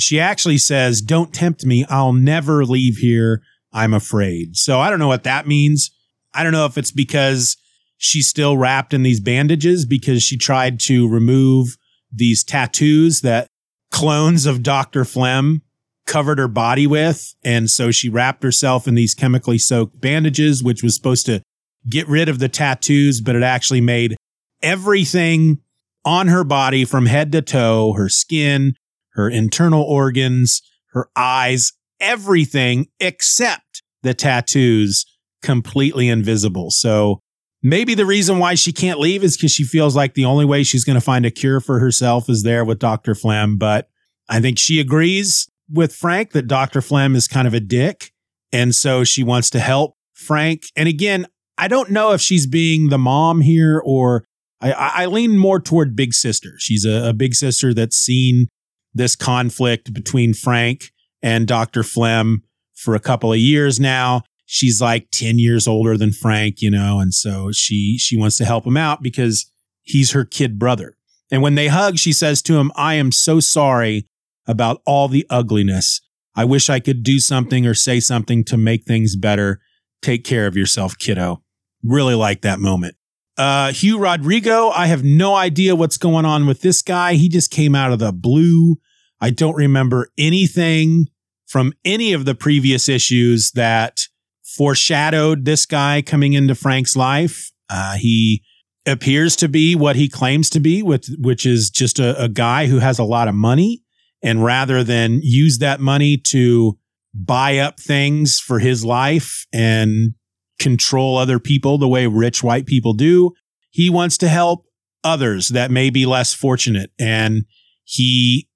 She 0.00 0.20
actually 0.20 0.58
says, 0.58 1.00
Don't 1.00 1.32
tempt 1.32 1.64
me. 1.64 1.84
I'll 1.88 2.12
never 2.12 2.64
leave 2.64 2.96
here. 2.96 3.42
I'm 3.72 3.94
afraid. 3.94 4.56
So 4.56 4.80
I 4.80 4.90
don't 4.90 4.98
know 4.98 5.08
what 5.08 5.24
that 5.24 5.46
means. 5.46 5.90
I 6.34 6.42
don't 6.42 6.52
know 6.52 6.66
if 6.66 6.78
it's 6.78 6.92
because 6.92 7.56
she's 7.96 8.28
still 8.28 8.56
wrapped 8.56 8.94
in 8.94 9.02
these 9.02 9.20
bandages 9.20 9.84
because 9.84 10.22
she 10.22 10.36
tried 10.36 10.80
to 10.80 11.08
remove 11.08 11.76
these 12.12 12.44
tattoos 12.44 13.20
that 13.20 13.48
clones 13.90 14.46
of 14.46 14.62
Dr. 14.62 15.04
Flem 15.04 15.62
covered 16.06 16.38
her 16.38 16.48
body 16.48 16.86
with. 16.86 17.34
And 17.44 17.70
so 17.70 17.90
she 17.90 18.08
wrapped 18.08 18.42
herself 18.42 18.88
in 18.88 18.94
these 18.94 19.14
chemically 19.14 19.58
soaked 19.58 20.00
bandages, 20.00 20.62
which 20.62 20.82
was 20.82 20.94
supposed 20.94 21.26
to 21.26 21.42
get 21.88 22.08
rid 22.08 22.28
of 22.28 22.38
the 22.38 22.48
tattoos, 22.48 23.20
but 23.20 23.36
it 23.36 23.42
actually 23.42 23.80
made 23.80 24.16
everything 24.62 25.58
on 26.04 26.28
her 26.28 26.44
body 26.44 26.84
from 26.84 27.06
head 27.06 27.32
to 27.32 27.42
toe, 27.42 27.92
her 27.92 28.08
skin, 28.08 28.74
her 29.18 29.28
internal 29.28 29.82
organs, 29.82 30.62
her 30.92 31.08
eyes, 31.16 31.72
everything 32.00 32.86
except 33.00 33.82
the 34.02 34.14
tattoos 34.14 35.04
completely 35.42 36.08
invisible. 36.08 36.70
So 36.70 37.20
maybe 37.62 37.94
the 37.94 38.06
reason 38.06 38.38
why 38.38 38.54
she 38.54 38.72
can't 38.72 39.00
leave 39.00 39.24
is 39.24 39.36
because 39.36 39.50
she 39.50 39.64
feels 39.64 39.96
like 39.96 40.14
the 40.14 40.24
only 40.24 40.44
way 40.44 40.62
she's 40.62 40.84
going 40.84 40.94
to 40.94 41.00
find 41.04 41.26
a 41.26 41.32
cure 41.32 41.60
for 41.60 41.80
herself 41.80 42.30
is 42.30 42.44
there 42.44 42.64
with 42.64 42.78
Dr. 42.78 43.16
Flem. 43.16 43.58
But 43.58 43.88
I 44.28 44.40
think 44.40 44.56
she 44.56 44.78
agrees 44.78 45.48
with 45.68 45.92
Frank 45.92 46.30
that 46.30 46.46
Dr. 46.46 46.80
Flem 46.80 47.16
is 47.16 47.26
kind 47.26 47.48
of 47.48 47.54
a 47.54 47.60
dick. 47.60 48.12
And 48.52 48.72
so 48.72 49.02
she 49.02 49.24
wants 49.24 49.50
to 49.50 49.58
help 49.58 49.96
Frank. 50.14 50.66
And 50.76 50.88
again, 50.88 51.26
I 51.58 51.66
don't 51.66 51.90
know 51.90 52.12
if 52.12 52.20
she's 52.20 52.46
being 52.46 52.88
the 52.88 52.98
mom 52.98 53.40
here 53.40 53.82
or 53.84 54.24
I, 54.60 54.72
I 54.72 55.06
lean 55.06 55.36
more 55.36 55.60
toward 55.60 55.96
big 55.96 56.14
sister. 56.14 56.54
She's 56.58 56.84
a, 56.84 57.08
a 57.08 57.12
big 57.12 57.34
sister 57.34 57.74
that's 57.74 57.96
seen 57.96 58.48
this 58.94 59.16
conflict 59.16 59.92
between 59.92 60.34
Frank 60.34 60.90
and 61.22 61.46
Dr. 61.46 61.82
Flem 61.82 62.42
for 62.74 62.94
a 62.94 63.00
couple 63.00 63.32
of 63.32 63.38
years 63.38 63.78
now. 63.78 64.22
She's 64.46 64.80
like 64.80 65.10
10 65.12 65.38
years 65.38 65.68
older 65.68 65.96
than 65.96 66.12
Frank, 66.12 66.62
you 66.62 66.70
know, 66.70 67.00
and 67.00 67.12
so 67.12 67.52
she 67.52 67.98
she 67.98 68.16
wants 68.16 68.36
to 68.38 68.44
help 68.44 68.66
him 68.66 68.76
out 68.76 69.02
because 69.02 69.50
he's 69.82 70.12
her 70.12 70.24
kid 70.24 70.58
brother. 70.58 70.96
And 71.30 71.42
when 71.42 71.54
they 71.54 71.68
hug, 71.68 71.98
she 71.98 72.12
says 72.12 72.40
to 72.42 72.56
him, 72.56 72.72
"I 72.74 72.94
am 72.94 73.12
so 73.12 73.40
sorry 73.40 74.06
about 74.46 74.80
all 74.86 75.08
the 75.08 75.26
ugliness. 75.28 76.00
I 76.34 76.46
wish 76.46 76.70
I 76.70 76.80
could 76.80 77.02
do 77.02 77.18
something 77.18 77.66
or 77.66 77.74
say 77.74 78.00
something 78.00 78.42
to 78.44 78.56
make 78.56 78.84
things 78.84 79.16
better. 79.16 79.60
Take 80.00 80.24
care 80.24 80.46
of 80.46 80.56
yourself, 80.56 80.96
kiddo." 80.98 81.42
Really 81.82 82.14
like 82.14 82.40
that 82.42 82.58
moment. 82.58 82.96
Uh, 83.38 83.70
Hugh 83.70 84.00
Rodrigo, 84.00 84.70
I 84.70 84.86
have 84.86 85.04
no 85.04 85.36
idea 85.36 85.76
what's 85.76 85.96
going 85.96 86.24
on 86.24 86.46
with 86.46 86.60
this 86.60 86.82
guy. 86.82 87.14
He 87.14 87.28
just 87.28 87.52
came 87.52 87.76
out 87.76 87.92
of 87.92 88.00
the 88.00 88.12
blue. 88.12 88.78
I 89.20 89.30
don't 89.30 89.54
remember 89.54 90.08
anything 90.18 91.06
from 91.46 91.72
any 91.84 92.12
of 92.12 92.24
the 92.24 92.34
previous 92.34 92.88
issues 92.88 93.52
that 93.52 94.00
foreshadowed 94.42 95.44
this 95.44 95.66
guy 95.66 96.02
coming 96.02 96.32
into 96.32 96.56
Frank's 96.56 96.96
life. 96.96 97.52
Uh, 97.70 97.96
he 97.96 98.42
appears 98.86 99.36
to 99.36 99.48
be 99.48 99.76
what 99.76 99.94
he 99.94 100.08
claims 100.08 100.50
to 100.50 100.60
be, 100.60 100.82
with, 100.82 101.08
which 101.18 101.46
is 101.46 101.70
just 101.70 102.00
a, 102.00 102.20
a 102.20 102.28
guy 102.28 102.66
who 102.66 102.80
has 102.80 102.98
a 102.98 103.04
lot 103.04 103.28
of 103.28 103.34
money. 103.36 103.82
And 104.20 104.44
rather 104.44 104.82
than 104.82 105.20
use 105.22 105.58
that 105.58 105.78
money 105.78 106.16
to 106.28 106.76
buy 107.14 107.58
up 107.58 107.78
things 107.78 108.40
for 108.40 108.58
his 108.58 108.84
life 108.84 109.46
and 109.52 110.14
control 110.58 111.16
other 111.16 111.38
people 111.38 111.78
the 111.78 111.88
way 111.88 112.06
rich 112.06 112.42
white 112.42 112.66
people 112.66 112.92
do. 112.92 113.32
He 113.70 113.90
wants 113.90 114.18
to 114.18 114.28
help 114.28 114.64
others 115.04 115.48
that 115.48 115.70
may 115.70 115.90
be 115.90 116.06
less 116.06 116.34
fortunate. 116.34 116.90
And 116.98 117.44
he 117.84 118.48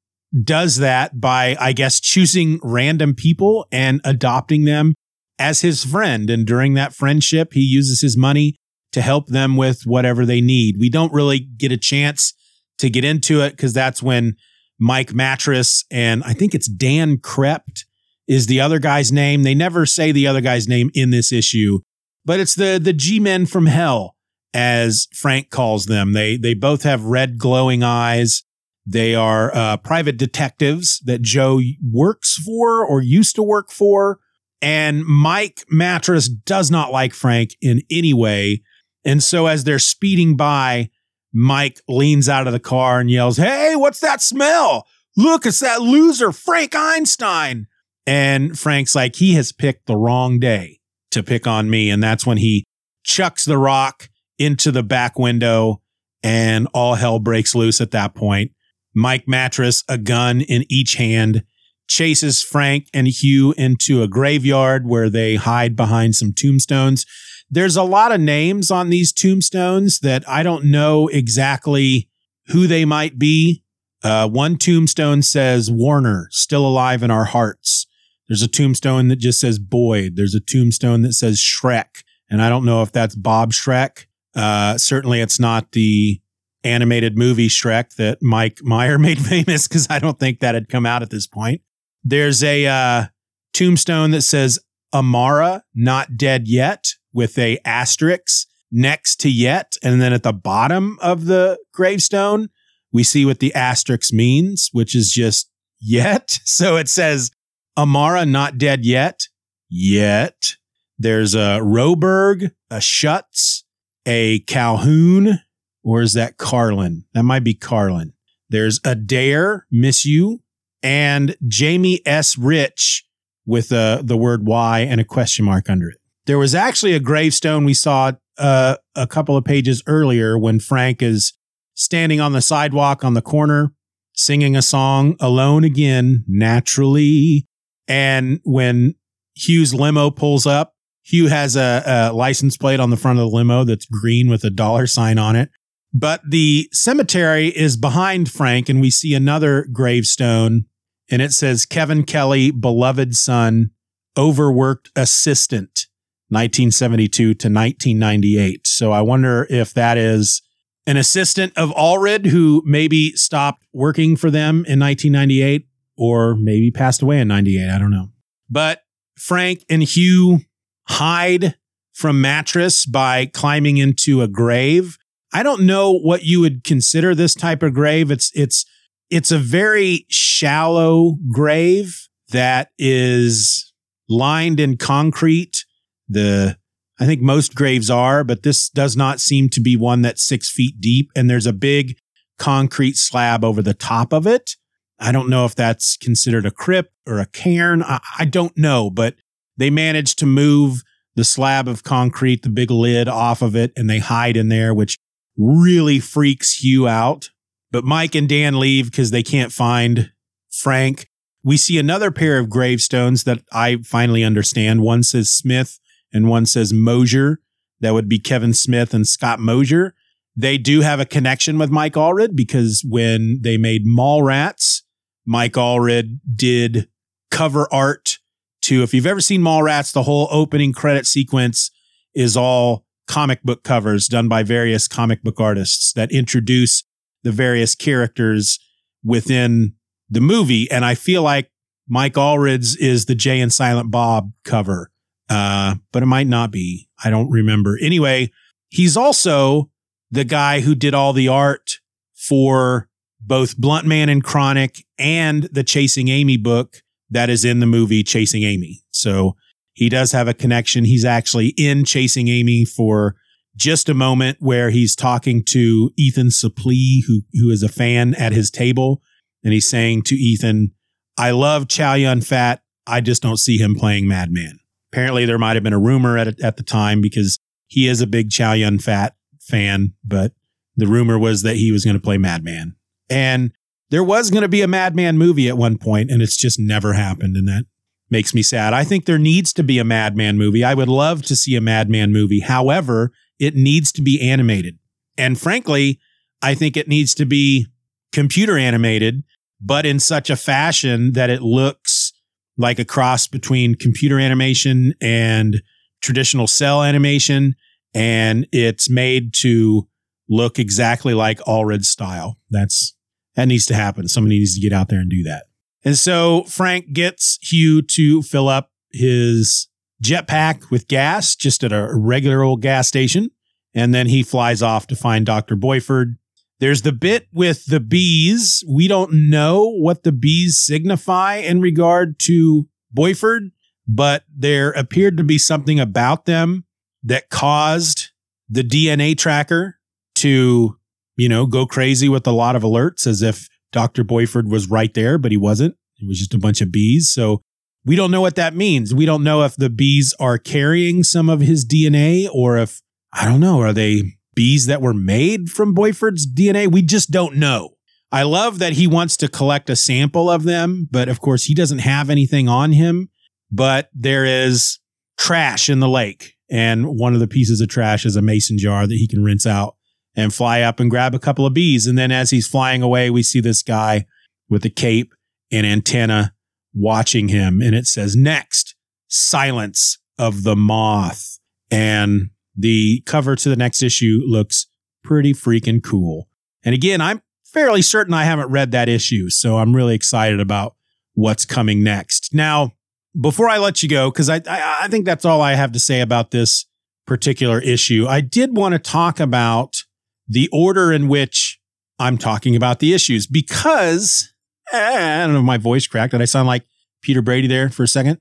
does 0.43 0.77
that 0.77 1.21
by, 1.21 1.57
I 1.61 1.73
guess, 1.73 2.01
choosing 2.01 2.59
random 2.63 3.15
people 3.15 3.67
and 3.71 4.01
adopting 4.05 4.65
them 4.65 4.95
as 5.39 5.61
his 5.61 5.85
friend. 5.85 6.31
And 6.31 6.47
during 6.47 6.75
that 6.75 6.95
friendship, 6.95 7.53
he 7.53 7.61
uses 7.61 8.01
his 8.01 8.17
money 8.17 8.57
to 8.93 9.03
help 9.03 9.29
them 9.29 9.57
with 9.57 9.83
whatever 9.85 10.25
they 10.25 10.41
need. 10.41 10.77
We 10.79 10.91
don't 10.91 11.13
really 11.13 11.39
get 11.41 11.73
a 11.73 11.77
chance 11.77 12.35
to 12.79 12.91
get 12.91 13.05
into 13.05 13.41
it 13.43 13.51
because 13.51 13.73
that's 13.73 14.03
when 14.03 14.35
Mike 14.79 15.15
Mattress 15.15 15.85
and 15.91 16.23
I 16.25 16.33
think 16.33 16.55
it's 16.55 16.69
Dan 16.69 17.19
Krept 17.19 17.85
is 18.29 18.47
the 18.47 18.61
other 18.61 18.79
guy's 18.79 19.13
name. 19.13 19.43
They 19.43 19.55
never 19.55 19.87
say 19.87 20.13
the 20.13 20.27
other 20.27 20.41
guy's 20.41 20.69
name 20.69 20.91
in 20.95 21.11
this 21.11 21.33
issue, 21.33 21.81
but 22.25 22.41
it's 22.41 22.55
the 22.55 22.81
the 22.83 22.93
G 22.93 23.21
men 23.21 23.47
from 23.47 23.67
hell, 23.67 24.17
as 24.55 25.09
Frank 25.13 25.51
calls 25.51 25.87
them. 25.87 26.13
They 26.13 26.37
they 26.37 26.55
both 26.55 26.83
have 26.83 27.05
red 27.05 27.39
glowing 27.39 27.83
eyes. 27.83 28.43
They 28.85 29.15
are 29.15 29.55
uh, 29.55 29.77
private 29.77 30.17
detectives 30.17 31.01
that 31.05 31.23
Joe 31.23 31.61
works 31.89 32.37
for 32.37 32.85
or 32.85 33.01
used 33.01 33.37
to 33.37 33.43
work 33.43 33.71
for. 33.71 34.19
And 34.61 35.05
Mike 35.05 35.65
Mattress 35.69 36.29
does 36.29 36.71
not 36.71 36.93
like 36.93 37.15
Frank 37.15 37.57
in 37.61 37.83
any 37.91 38.13
way. 38.13 38.63
And 39.05 39.23
so 39.23 39.47
as 39.47 39.65
they're 39.65 39.79
speeding 39.79 40.37
by, 40.37 40.91
Mike 41.33 41.81
leans 41.89 42.29
out 42.29 42.47
of 42.47 42.53
the 42.53 42.61
car 42.61 43.01
and 43.01 43.11
yells, 43.11 43.37
Hey, 43.37 43.75
what's 43.75 44.01
that 44.01 44.21
smell? 44.21 44.87
Look, 45.17 45.47
it's 45.47 45.61
that 45.61 45.83
loser, 45.83 46.33
Frank 46.33 46.75
Einstein. 46.75 47.67
And 48.07 48.59
Frank's 48.59 48.95
like, 48.95 49.17
he 49.17 49.35
has 49.35 49.53
picked 49.53 49.87
the 49.87 49.97
wrong 49.97 50.39
day 50.39 50.81
to 51.13 51.23
pick 51.23 51.47
on 51.47 51.71
me. 51.71 51.91
And 51.91 52.03
that's 52.03 52.27
when 52.27 52.39
he 52.39 52.65
chucks 53.05 53.45
the 53.45 53.59
rock 53.59 54.09
into 54.39 54.71
the 54.71 54.83
back 54.83 55.19
window 55.19 55.81
and 56.23 56.69
all 56.75 56.95
hell 56.95 57.19
breaks 57.19 57.55
loose 57.55 57.81
at 57.81 57.91
that 57.93 58.15
point. 58.15 58.53
Mike 58.95 59.27
Mattress, 59.27 59.85
a 59.89 59.99
gun 59.99 60.41
in 60.41 60.65
each 60.69 60.95
hand, 60.95 61.45
chases 61.89 62.43
Frank 62.43 62.89
and 62.95 63.07
Hugh 63.07 63.53
into 63.57 64.03
a 64.03 64.09
graveyard 64.09 64.87
where 64.87 65.11
they 65.11 65.37
hide 65.37 65.77
behind 65.77 66.15
some 66.15 66.33
tombstones. 66.33 67.05
there's 67.51 67.77
a 67.77 67.83
lot 67.83 68.13
of 68.13 68.21
names 68.21 68.71
on 68.71 68.89
these 68.89 69.13
tombstones 69.13 69.99
that 70.01 70.27
I 70.27 70.43
don't 70.43 70.65
know 70.65 71.09
exactly 71.09 72.09
who 72.47 72.67
they 72.67 72.87
might 72.87 73.19
be. 73.19 73.63
Uh, 74.03 74.27
one 74.27 74.57
tombstone 74.57 75.21
says 75.21 75.71
Warner, 75.71 76.29
still 76.31 76.67
alive 76.67 77.03
in 77.03 77.11
our 77.11 77.27
hearts. 77.27 77.87
There's 78.33 78.41
a 78.41 78.49
tombstone 78.49 79.09
that 79.09 79.17
just 79.17 79.41
says 79.41 79.59
Boyd. 79.59 80.17
There's 80.17 80.35
a 80.35 80.41
tombstone 80.41 81.03
that 81.03 81.13
says 81.13 81.39
Shrek. 81.39 82.03
And 82.31 82.41
I 82.41 82.49
don't 82.49 82.65
know 82.65 82.81
if 82.81 82.91
that's 82.91 83.15
Bob 83.15 83.53
Shrek. 83.53 84.07
Uh, 84.35 84.79
certainly 84.79 85.21
it's 85.21 85.39
not 85.39 85.73
the 85.73 86.19
animated 86.65 87.19
movie 87.19 87.49
Shrek 87.49 87.97
that 87.97 88.23
Mike 88.23 88.61
Meyer 88.63 88.99
made 88.99 89.19
famous 89.19 89.69
because 89.69 89.87
I 89.91 89.99
don't 89.99 90.19
think 90.19 90.41
that 90.41 90.55
had 90.55 90.71
come 90.71 90.87
out 90.87 91.03
at 91.03 91.11
this 91.11 91.27
point. 91.27 91.61
There's 92.03 92.43
a 92.43 92.67
uh, 92.67 93.05
tombstone 93.53 94.13
that 94.13 94.23
says 94.23 94.59
Amara, 94.95 95.63
not 95.75 96.17
dead 96.17 96.49
yet, 96.49 96.95
with 97.13 97.37
a 97.37 97.59
asterisk 97.67 98.49
next 98.71 99.17
to 99.17 99.31
yet. 99.31 99.77
And 99.83 100.01
then 100.01 100.15
at 100.15 100.23
the 100.23 100.33
bottom 100.33 100.99
of 101.03 101.27
the 101.27 101.59
gravestone, 101.75 102.49
we 102.91 103.03
see 103.03 103.27
what 103.27 103.41
the 103.41 103.55
asterisk 103.55 104.11
means, 104.11 104.71
which 104.73 104.97
is 104.97 105.13
just 105.13 105.51
yet. 105.79 106.39
So 106.45 106.77
it 106.77 106.89
says 106.89 107.31
Amara, 107.77 108.27
not 108.27 108.59
dead 108.59 108.85
yet, 108.85 109.29
yet. 109.69 110.57
There's 110.99 111.35
a 111.35 111.61
Roberg, 111.63 112.53
a 112.71 112.81
Schutz, 112.81 113.65
a 114.07 114.41
Calhoun, 114.41 115.41
or 115.83 116.03
is 116.03 116.13
that 116.15 116.37
Carlin? 116.37 117.05
That 117.15 117.25
might 117.25 117.45
be 117.45 117.55
Carlin. 117.55 118.13
There's 118.51 118.81
Adair, 118.85 119.67
miss 119.71 120.05
you, 120.05 120.43
and 120.83 121.37
Jamie 121.49 122.01
S. 122.05 122.37
Rich 122.37 123.07
with 123.47 123.73
uh, 123.73 124.03
the 124.05 124.17
word 124.17 124.47
Y 124.47 124.81
and 124.81 125.01
a 125.01 125.05
question 125.05 125.45
mark 125.45 125.69
under 125.69 125.89
it. 125.89 125.99
There 126.27 126.39
was 126.39 126.55
actually 126.55 126.93
a 126.93 127.01
gravestone 127.01 127.65
we 127.65 127.75
saw 127.75 128.13
uh, 128.39 128.77
a 128.95 129.07
couple 129.07 129.37
of 129.37 129.45
pages 129.45 129.83
earlier 129.87 130.39
when 130.39 130.61
Frank 130.61 131.03
is 131.03 131.33
standing 131.75 132.21
on 132.21 132.33
the 132.33 132.43
sidewalk 132.43 133.05
on 133.05 133.15
the 133.15 133.23
corner 133.23 133.73
singing 134.15 134.55
a 134.57 134.63
song 134.63 135.17
alone 135.21 135.65
again, 135.65 136.25
naturally. 136.29 137.49
And 137.89 138.41
when 138.45 138.95
Hugh's 139.35 139.75
limo 139.75 140.11
pulls 140.11 140.47
up, 140.47 140.75
Hugh 141.05 141.27
has 141.29 141.57
a, 141.57 141.83
a 141.85 142.13
license 142.13 142.57
plate 142.57 142.81
on 142.81 142.91
the 142.91 142.97
front 142.97 143.19
of 143.19 143.25
the 143.29 143.37
limo 143.37 143.65
that's 143.65 143.87
green 143.87 144.29
with 144.29 144.45
a 144.45 144.51
dollar 144.51 144.87
sign 144.87 145.19
on 145.19 145.37
it. 145.37 145.51
But 145.93 146.23
the 146.27 146.69
cemetery 146.73 147.49
is 147.49 147.77
behind 147.77 148.31
Frank, 148.31 148.69
and 148.69 148.81
we 148.81 148.91
see 148.91 149.15
another 149.15 149.67
gravestone, 149.73 150.67
and 151.11 151.21
it 151.21 151.33
says 151.33 151.67
Kevin 151.67 152.05
Kelly, 152.05 152.51
beloved 152.51 153.15
son, 153.15 153.71
overworked 154.17 154.91
assistant, 154.97 155.87
1972 156.29 157.35
to 157.35 157.49
1998. 157.49 158.67
So 158.67 158.93
I 158.93 159.03
wonder 159.03 159.47
if 159.51 159.75
that 159.75 159.99
is 159.99 160.41
an 160.87 160.97
assistant 160.97 161.53
of 161.57 161.71
Allred 161.71 162.27
who 162.27 162.63
maybe 162.65 163.13
stopped 163.13 163.65
working 163.73 164.17
for 164.17 164.31
them 164.31 164.65
in 164.67 164.81
1998 164.81 165.67
or 165.97 166.35
maybe 166.35 166.71
passed 166.71 167.03
away 167.03 167.21
in 167.21 167.29
98. 167.29 167.71
I 167.71 167.79
don't 167.79 167.91
know. 167.91 168.09
But 168.49 168.81
Frank 169.17 169.65
and 169.69 169.83
Hugh 169.83 170.41
hide 170.89 171.55
from 171.93 172.21
mattress 172.21 172.87
by 172.87 173.27
climbing 173.27 173.77
into 173.77 174.23
a 174.23 174.29
grave. 174.29 174.99
I 175.33 175.43
don't 175.43 175.63
know 175.63 175.93
what 175.93 176.25
you 176.25 176.41
would 176.41 176.65
consider 176.65 177.15
this 177.15 177.35
type 177.35 177.63
of 177.63 177.75
grave. 177.75 178.11
It's 178.11 178.31
it's 178.35 178.65
it's 179.11 179.31
a 179.31 179.39
very 179.39 180.07
shallow 180.09 181.17
grave 181.31 182.09
that 182.31 182.71
is 182.79 183.73
lined 184.09 184.61
in 184.61 184.77
concrete. 184.77 185.65
The 186.09 186.57
I 187.01 187.07
think 187.07 187.21
most 187.21 187.55
graves 187.55 187.91
are, 187.91 188.23
but 188.25 188.43
this 188.43 188.69
does 188.69 188.97
not 188.97 189.21
seem 189.21 189.49
to 189.51 189.61
be 189.61 189.77
one 189.77 190.03
that's 190.03 190.27
six 190.27 190.51
feet 190.51 190.81
deep. 190.81 191.11
And 191.17 191.29
there's 191.29 191.47
a 191.47 191.53
big 191.53 191.97
concrete 192.39 192.97
slab 192.97 193.45
over 193.45 193.63
the 193.63 193.75
top 193.75 194.13
of 194.13 194.27
it. 194.27 194.57
I 195.03 195.13
don't 195.13 195.29
know 195.29 195.45
if 195.45 195.55
that's 195.55 195.97
considered 195.97 196.47
a 196.47 196.51
crypt 196.51 196.93
or 197.07 197.19
a 197.19 197.27
cairn. 197.27 197.83
I, 197.83 198.01
I 198.19 198.25
don't 198.25 198.57
know, 198.57 198.89
but 198.89 199.17
they 199.57 199.69
managed 199.69 200.19
to 200.21 200.27
move 200.27 200.83
the 201.17 201.25
slab 201.25 201.69
of 201.69 201.83
concrete, 201.83 202.43
the 202.43 202.49
big 202.49 202.71
lid 202.71 203.09
off 203.09 203.43
of 203.43 203.57
it, 203.57 203.73
and 203.77 203.91
they 203.91 203.99
hide 203.99 204.37
in 204.37 204.49
there, 204.49 204.73
which 204.73 204.97
really 205.37 205.99
freaks 205.99 206.63
Hugh 206.63 206.87
out. 206.87 207.31
But 207.71 207.85
Mike 207.85 208.15
and 208.15 208.29
Dan 208.29 208.61
leave 208.61 208.91
because 208.91 209.11
they 209.11 209.23
can't 209.23 209.53
find 209.53 210.13
Frank. 210.51 211.09
We 211.43 211.57
see 211.57 211.79
another 211.79 212.11
pair 212.11 212.39
of 212.39 212.49
gravestones 212.49 213.25
that 213.25 213.43
I 213.51 213.79
finally 213.85 214.23
understand. 214.23 214.83
One 214.83 215.03
says 215.03 215.33
Smith 215.33 215.81
and 216.13 216.29
one 216.29 216.47
says 216.47 216.73
Mosier. 216.73 217.41
That 217.81 217.95
would 217.95 218.09
be 218.09 218.21
Kevin 218.21 218.55
Smith 218.55 218.95
and 218.95 219.07
Scott 219.07 219.41
Mosier. 219.41 219.95
They 220.37 220.57
do 220.57 220.83
have 220.83 221.01
a 221.01 221.05
connection 221.05 221.59
with 221.59 221.71
Mike 221.71 221.95
Allred 221.95 222.37
because 222.37 222.85
when 222.89 223.41
they 223.43 223.57
made 223.57 223.85
Mallrats, 223.85 224.82
Mike 225.27 225.55
Allred 225.55 226.19
did 226.35 226.89
cover 227.31 227.69
art 227.73 228.19
to, 228.63 228.83
if 228.83 228.95
you've 228.95 229.07
ever 229.07 229.21
seen 229.21 229.41
Mallrats, 229.41 229.93
the 229.93 230.05
whole 230.05 230.29
opening 230.31 230.73
credit 230.73 231.07
sequence 231.07 231.71
is 232.15 232.37
all 232.37 232.85
comic 233.09 233.43
book 233.43 233.65
covers 233.65 234.07
done 234.07 234.29
by 234.29 234.43
various 234.43 234.87
comic 234.87 235.23
book 235.23 235.41
artists 235.41 235.93
that 235.95 236.13
introduce 236.13 236.85
the 237.23 237.33
various 237.33 237.75
characters 237.75 238.59
within 239.05 239.75
the 240.09 240.21
movie. 240.21 240.71
And 240.71 240.85
I 240.85 240.95
feel 240.95 241.23
like 241.23 241.51
Mike 241.89 242.15
Allred's 242.15 242.77
is 242.77 243.07
the 243.07 243.15
Jay 243.15 243.41
and 243.41 243.53
Silent 243.53 243.91
Bob 243.91 244.33
cover, 244.45 244.91
uh, 245.29 245.77
but 245.93 246.03
it 246.03 246.07
might 246.07 246.27
not 246.27 246.51
be. 246.51 246.89
I 247.03 247.11
don't 247.11 247.31
remember. 247.31 247.79
Anyway, 247.81 248.31
he's 248.71 248.97
also 248.97 249.71
the 250.11 250.25
guy 250.25 250.61
who 250.61 250.75
did 250.75 250.95
all 250.95 251.13
the 251.13 251.29
art 251.29 251.81
for 252.15 252.89
both 253.25 253.57
Blunt 253.57 253.87
Man 253.87 254.09
and 254.09 254.23
Chronic 254.23 254.85
and 254.99 255.45
the 255.45 255.65
Chasing 255.65 256.09
Amy 256.09 256.37
book 256.37 256.83
that 257.11 257.31
is 257.31 257.45
in 257.45 257.61
the 257.61 257.67
movie 257.67 258.03
Chasing 258.03 258.43
Amy. 258.43 258.83
So 258.91 259.37
he 259.75 259.89
does 259.89 260.13
have 260.13 260.29
a 260.29 260.35
connection. 260.35 260.85
He's 260.85 261.05
actually 261.05 261.55
in 261.57 261.85
Chasing 261.85 262.29
Amy 262.29 262.65
for 262.65 263.15
just 263.57 263.89
a 263.89 263.95
moment 263.95 264.39
where 264.41 264.71
he's 264.71 264.97
talking 264.97 265.43
to 265.51 265.91
Ethan 265.97 266.29
Suplee, 266.29 267.01
who, 267.07 267.23
who 267.35 267.51
is 267.51 267.63
a 267.63 267.69
fan 267.69 268.15
at 268.15 268.33
his 268.33 268.51
table. 268.51 269.03
And 269.45 269.53
he's 269.53 269.69
saying 269.69 270.03
to 270.05 270.15
Ethan, 270.15 270.73
I 271.19 271.33
love 271.33 271.69
Chow 271.69 271.95
Yun 271.95 272.23
Fat. 272.23 272.63
I 272.87 273.01
just 273.01 273.23
don't 273.23 273.39
see 273.39 273.59
him 273.59 273.75
playing 273.75 274.09
Madman. 274.09 274.59
Apparently, 274.93 275.25
there 275.25 275.39
might 275.39 275.57
have 275.57 275.63
been 275.63 275.73
a 275.73 275.79
rumor 275.79 276.19
at, 276.19 276.41
at 276.41 276.57
the 276.57 276.63
time 276.63 277.01
because 277.01 277.39
he 277.67 277.89
is 277.89 278.01
a 278.01 278.07
big 278.07 278.31
Chow 278.31 278.53
Yun 278.53 278.79
Fat 278.79 279.15
fan, 279.41 279.95
but 280.05 280.33
the 280.77 280.87
rumor 280.87 281.19
was 281.19 281.43
that 281.43 281.57
he 281.57 281.73
was 281.73 281.85
going 281.85 281.97
to 281.97 282.03
play 282.03 282.19
Madman. 282.19 282.77
And 283.13 283.53
there 283.91 284.03
was 284.03 284.31
going 284.31 284.43
to 284.43 284.49
be 284.49 284.63
a 284.63 284.69
Madman 284.69 285.19
movie 285.19 285.49
at 285.49 285.59
one 285.59 285.77
point, 285.77 286.11
and 286.11 286.23
it's 286.23 286.37
just 286.37 286.59
never 286.59 286.95
happened. 286.95 287.37
And 287.37 287.47
that 287.47 287.67
makes 288.11 288.35
me 288.35 288.43
sad. 288.43 288.73
I 288.73 288.85
think 288.85 289.05
there 289.05 289.19
needs 289.19 289.53
to 289.53 289.63
be 289.63 289.79
a 289.79 289.85
Madman 289.85 290.39
movie. 290.39 290.65
I 290.65 290.75
would 290.75 290.89
love 290.89 291.23
to 291.23 291.37
see 291.37 291.57
a 291.57 291.61
Madman 291.61 292.13
movie. 292.13 292.41
However, 292.41 293.13
it 293.39 293.55
needs 293.55 293.93
to 293.93 294.03
be 294.03 294.21
animated. 294.21 294.79
And 295.19 295.39
frankly, 295.39 296.01
I 296.41 296.55
think 296.55 296.77
it 296.77 296.89
needs 296.89 297.15
to 297.17 297.27
be 297.27 297.67
computer 298.13 298.57
animated, 298.57 299.25
but 299.61 299.85
in 299.85 300.01
such 300.01 300.31
a 300.31 300.37
fashion 300.37 301.13
that 301.13 301.31
it 301.31 301.43
looks 301.43 302.13
like 302.57 302.79
a 302.79 302.85
cross 302.85 303.27
between 303.27 303.75
computer 303.75 304.19
animation 304.19 304.95
and 305.01 305.63
traditional 306.03 306.47
cell 306.47 306.83
animation. 306.83 307.55
And 307.95 308.47
it's 308.53 308.89
made 308.89 309.35
to 309.41 309.87
look 310.29 310.59
exactly 310.59 311.13
like 311.13 311.41
Allred's 311.47 311.89
style. 311.89 312.39
That's 312.51 312.95
that 313.35 313.47
needs 313.47 313.67
to 313.67 313.75
happen. 313.75 314.09
Somebody 314.09 314.39
needs 314.39 314.55
to 314.55 314.61
get 314.61 314.73
out 314.73 314.89
there 314.89 315.01
and 315.01 315.11
do 315.11 315.23
that. 315.25 315.45
And 315.85 315.99
so 315.99 316.45
Frank 316.45 316.93
gets 316.93 317.39
Hugh 317.43 317.83
to 317.83 318.23
fill 318.23 318.49
up 318.49 318.71
his 318.93 319.69
jetpack 320.03 320.71
with 320.71 320.89
gas 320.89 321.35
just 321.35 321.65
at 321.65 321.73
a 321.73 321.89
regular 321.93 322.43
old 322.43 322.61
gas 322.63 322.89
station. 322.89 323.31
And 323.75 323.95
then 323.95 324.07
he 324.07 324.23
flies 324.23 324.63
off 324.63 324.87
to 324.89 324.97
find 324.97 325.25
Dr. 325.25 325.57
Boiffard. 325.57 326.17
There's 326.61 326.83
the 326.83 326.93
bit 326.93 327.27
with 327.33 327.67
the 327.67 327.81
bees. 327.81 328.63
We 328.69 328.87
don't 328.87 329.31
know 329.31 329.69
what 329.69 330.05
the 330.05 330.13
bees 330.13 330.61
signify 330.61 331.37
in 331.37 331.61
regard 331.61 332.19
to 332.21 332.69
Boiffard, 332.97 333.51
but 333.89 334.25
there 334.33 334.71
appeared 334.73 335.17
to 335.17 335.25
be 335.25 335.39
something 335.39 335.81
about 335.81 336.27
them 336.27 336.65
that 337.03 337.31
caused 337.31 338.11
the 338.49 338.63
DNA 338.63 339.17
tracker 339.17 339.79
to 340.17 340.79
you 341.17 341.29
know, 341.29 341.47
go 341.47 341.67
crazy 341.67 342.09
with 342.09 342.27
a 342.27 342.33
lot 342.33 342.57
of 342.57 342.63
alerts 342.63 343.07
as 343.07 343.23
if 343.23 343.49
Dr. 343.73 344.05
Boiffard 344.05 344.49
was 344.49 344.69
right 344.69 344.93
there, 344.95 345.19
but 345.19 345.31
he 345.31 345.37
wasn't. 345.37 345.75
It 346.01 346.09
was 346.09 346.19
just 346.19 346.35
a 346.35 346.39
bunch 346.39 346.61
of 346.61 346.73
bees. 346.73 347.11
So 347.11 347.43
we 347.85 347.97
don't 347.97 348.11
know 348.11 348.21
what 348.21 348.37
that 348.37 348.55
means. 348.55 348.95
We 348.95 349.07
don't 349.07 349.25
know 349.25 349.43
if 349.43 349.57
the 349.57 349.71
bees 349.71 350.15
are 350.21 350.39
carrying 350.39 351.03
some 351.03 351.29
of 351.29 351.41
his 351.41 351.67
DNA 351.67 352.29
or 352.33 352.57
if, 352.59 352.81
I 353.13 353.25
don't 353.25 353.41
know, 353.41 353.61
are 353.61 353.73
they 353.73 354.03
bees 354.35 354.67
that 354.67 354.83
were 354.83 354.95
made 354.95 355.51
from 355.51 355.75
Boiffard's 355.75 356.27
DNA? 356.27 356.71
We 356.71 356.83
just 356.83 357.11
don't 357.11 357.37
know. 357.37 357.71
I 358.11 358.25
love 358.25 358.59
that 358.59 358.75
he 358.75 358.87
wants 358.87 359.17
to 359.19 359.29
collect 359.29 359.71
a 359.71 359.77
sample 359.77 360.31
of 360.31 360.43
them, 360.43 360.87
but 360.91 361.09
of 361.09 361.21
course 361.21 361.45
he 361.45 361.55
doesn't 361.55 361.79
have 361.79 362.11
anything 362.11 362.49
on 362.49 362.73
him. 362.73 363.09
But 363.51 363.89
there 363.95 364.25
is 364.25 364.79
trash 365.19 365.69
in 365.69 365.81
the 365.81 365.89
lake 365.89 366.35
And 366.53 366.87
one 366.87 367.15
of 367.15 367.21
the 367.21 367.27
pieces 367.27 367.63
of 367.63 367.69
trash 367.69 368.05
is 368.05 368.15
a 368.15 368.23
mason 368.23 368.59
jar 368.59 368.87
that 368.87 368.95
he 368.95 369.09
can 369.09 369.25
rinse 369.25 369.47
out 369.47 369.77
and 370.15 370.35
fly 370.35 370.61
up 370.61 370.81
and 370.81 370.91
grab 370.91 371.15
a 371.15 371.19
couple 371.19 371.47
of 371.47 371.55
bees. 371.55 371.87
And 371.87 371.97
then 371.97 372.13
as 372.13 372.31
he's 372.31 372.47
flying 372.47 372.83
away, 372.83 373.11
we 373.11 373.23
see 373.23 373.41
this 373.41 373.63
guy 373.63 374.07
with 374.49 374.65
a 374.65 374.71
cape 374.71 375.15
and 375.51 375.67
antenna 375.67 376.35
watching 376.75 377.29
him. 377.29 377.61
And 377.61 377.75
it 377.75 377.87
says, 377.87 378.17
next, 378.17 378.75
silence 379.09 379.99
of 380.19 380.43
the 380.43 380.57
moth. 380.57 381.39
And 381.71 382.31
the 382.55 383.03
cover 383.07 383.37
to 383.37 383.49
the 383.49 383.57
next 383.57 383.83
issue 383.83 384.21
looks 384.27 384.67
pretty 385.03 385.33
freaking 385.33 385.83
cool. 385.83 386.29
And 386.65 386.75
again, 386.75 387.01
I'm 387.01 387.23
fairly 387.45 387.83
certain 387.83 388.15
I 388.15 388.25
haven't 388.25 388.51
read 388.51 388.71
that 388.73 388.89
issue. 388.89 389.31
So 389.31 389.59
I'm 389.59 389.75
really 389.75 389.95
excited 389.95 390.41
about 390.41 390.77
what's 391.15 391.45
coming 391.45 391.83
next. 391.83 392.35
Now, 392.35 392.73
before 393.19 393.49
I 393.49 393.59
let 393.59 393.83
you 393.83 393.89
go, 393.89 394.11
because 394.11 394.31
I, 394.31 394.37
I, 394.47 394.79
I 394.83 394.89
think 394.89 395.05
that's 395.05 395.25
all 395.25 395.41
I 395.41 395.55
have 395.55 395.73
to 395.73 395.79
say 395.79 396.01
about 396.01 396.31
this 396.31 396.67
particular 397.07 397.61
issue, 397.61 398.07
I 398.09 398.21
did 398.21 398.57
want 398.57 398.73
to 398.73 398.79
talk 398.79 399.21
about 399.21 399.83
the 400.29 400.49
order 400.53 400.93
in 400.93 401.09
which 401.09 401.61
I'm 401.99 402.19
talking 402.19 402.57
about 402.57 402.79
the 402.79 402.95
issues 402.95 403.27
because 403.27 404.33
eh, 404.73 405.23
I 405.23 405.25
don't 405.25 405.35
know 405.35 405.41
if 405.41 405.45
my 405.45 405.59
voice 405.59 405.87
cracked. 405.87 406.13
Did 406.13 406.23
I 406.23 406.27
sound 406.27 406.49
like 406.49 406.65
Peter 407.03 407.23
Brady 407.23 407.49
there 407.49 407.69
for 407.71 407.83
a 407.83 407.89
second? 407.89 408.19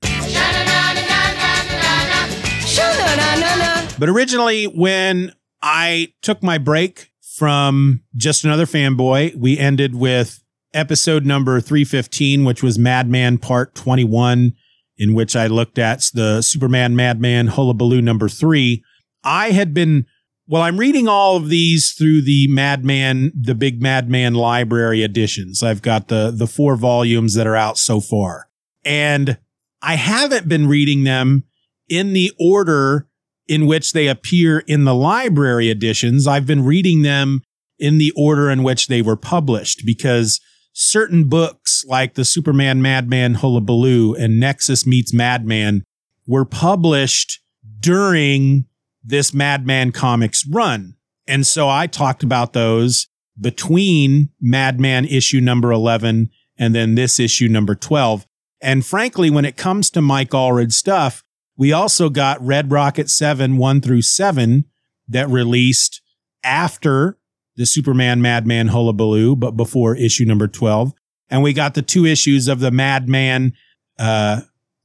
But 3.98 4.08
originally, 4.08 4.64
when 4.64 5.32
I 5.62 6.12
took 6.22 6.42
my 6.42 6.58
break 6.58 7.12
from 7.36 8.02
Just 8.16 8.44
Another 8.44 8.66
Fanboy, 8.66 9.36
we 9.36 9.56
ended 9.56 9.94
with 9.94 10.42
episode 10.74 11.24
number 11.24 11.60
315, 11.60 12.44
which 12.44 12.62
was 12.62 12.78
Madman 12.78 13.38
Part 13.38 13.74
21, 13.74 14.54
in 14.98 15.14
which 15.14 15.36
I 15.36 15.46
looked 15.46 15.78
at 15.78 16.10
the 16.14 16.42
Superman 16.42 16.96
Madman 16.96 17.48
Hullabaloo 17.48 18.02
number 18.02 18.28
three. 18.28 18.82
I 19.22 19.50
had 19.50 19.72
been, 19.72 20.06
well, 20.52 20.60
I'm 20.60 20.76
reading 20.76 21.08
all 21.08 21.36
of 21.36 21.48
these 21.48 21.92
through 21.92 22.20
the 22.20 22.46
Madman, 22.48 23.32
the 23.34 23.54
Big 23.54 23.80
Madman 23.80 24.34
Library 24.34 25.02
editions. 25.02 25.62
I've 25.62 25.80
got 25.80 26.08
the, 26.08 26.30
the 26.30 26.46
four 26.46 26.76
volumes 26.76 27.32
that 27.36 27.46
are 27.46 27.56
out 27.56 27.78
so 27.78 28.00
far. 28.00 28.50
And 28.84 29.38
I 29.80 29.94
haven't 29.94 30.50
been 30.50 30.68
reading 30.68 31.04
them 31.04 31.44
in 31.88 32.12
the 32.12 32.32
order 32.38 33.08
in 33.48 33.64
which 33.64 33.94
they 33.94 34.08
appear 34.08 34.58
in 34.66 34.84
the 34.84 34.94
library 34.94 35.70
editions. 35.70 36.26
I've 36.26 36.44
been 36.44 36.66
reading 36.66 37.00
them 37.00 37.40
in 37.78 37.96
the 37.96 38.12
order 38.14 38.50
in 38.50 38.62
which 38.62 38.88
they 38.88 39.00
were 39.00 39.16
published 39.16 39.86
because 39.86 40.38
certain 40.74 41.30
books 41.30 41.82
like 41.88 42.12
the 42.12 42.26
Superman 42.26 42.82
Madman 42.82 43.36
Hullabaloo 43.36 44.12
and 44.16 44.38
Nexus 44.38 44.86
Meets 44.86 45.14
Madman 45.14 45.82
were 46.26 46.44
published 46.44 47.40
during 47.80 48.66
this 49.04 49.34
Madman 49.34 49.92
Comics 49.92 50.46
run. 50.46 50.94
And 51.26 51.46
so 51.46 51.68
I 51.68 51.86
talked 51.86 52.22
about 52.22 52.52
those 52.52 53.08
between 53.40 54.30
Madman 54.40 55.04
issue 55.04 55.40
number 55.40 55.72
11 55.72 56.30
and 56.58 56.74
then 56.74 56.94
this 56.94 57.18
issue 57.18 57.48
number 57.48 57.74
12. 57.74 58.26
And 58.60 58.84
frankly, 58.84 59.30
when 59.30 59.44
it 59.44 59.56
comes 59.56 59.90
to 59.90 60.00
Mike 60.02 60.30
Allred 60.30 60.72
stuff, 60.72 61.24
we 61.56 61.72
also 61.72 62.08
got 62.08 62.44
Red 62.44 62.70
Rocket 62.70 63.10
7 63.10 63.56
1 63.56 63.80
through 63.80 64.02
7 64.02 64.64
that 65.08 65.28
released 65.28 66.00
after 66.44 67.18
the 67.56 67.66
Superman 67.66 68.22
Madman 68.22 68.68
Hullabaloo, 68.68 69.36
but 69.36 69.52
before 69.52 69.96
issue 69.96 70.24
number 70.24 70.48
12. 70.48 70.92
And 71.28 71.42
we 71.42 71.52
got 71.52 71.74
the 71.74 71.82
two 71.82 72.06
issues 72.06 72.48
of 72.48 72.60
the 72.60 72.70
Madman 72.70 73.52
uh, 73.98 74.42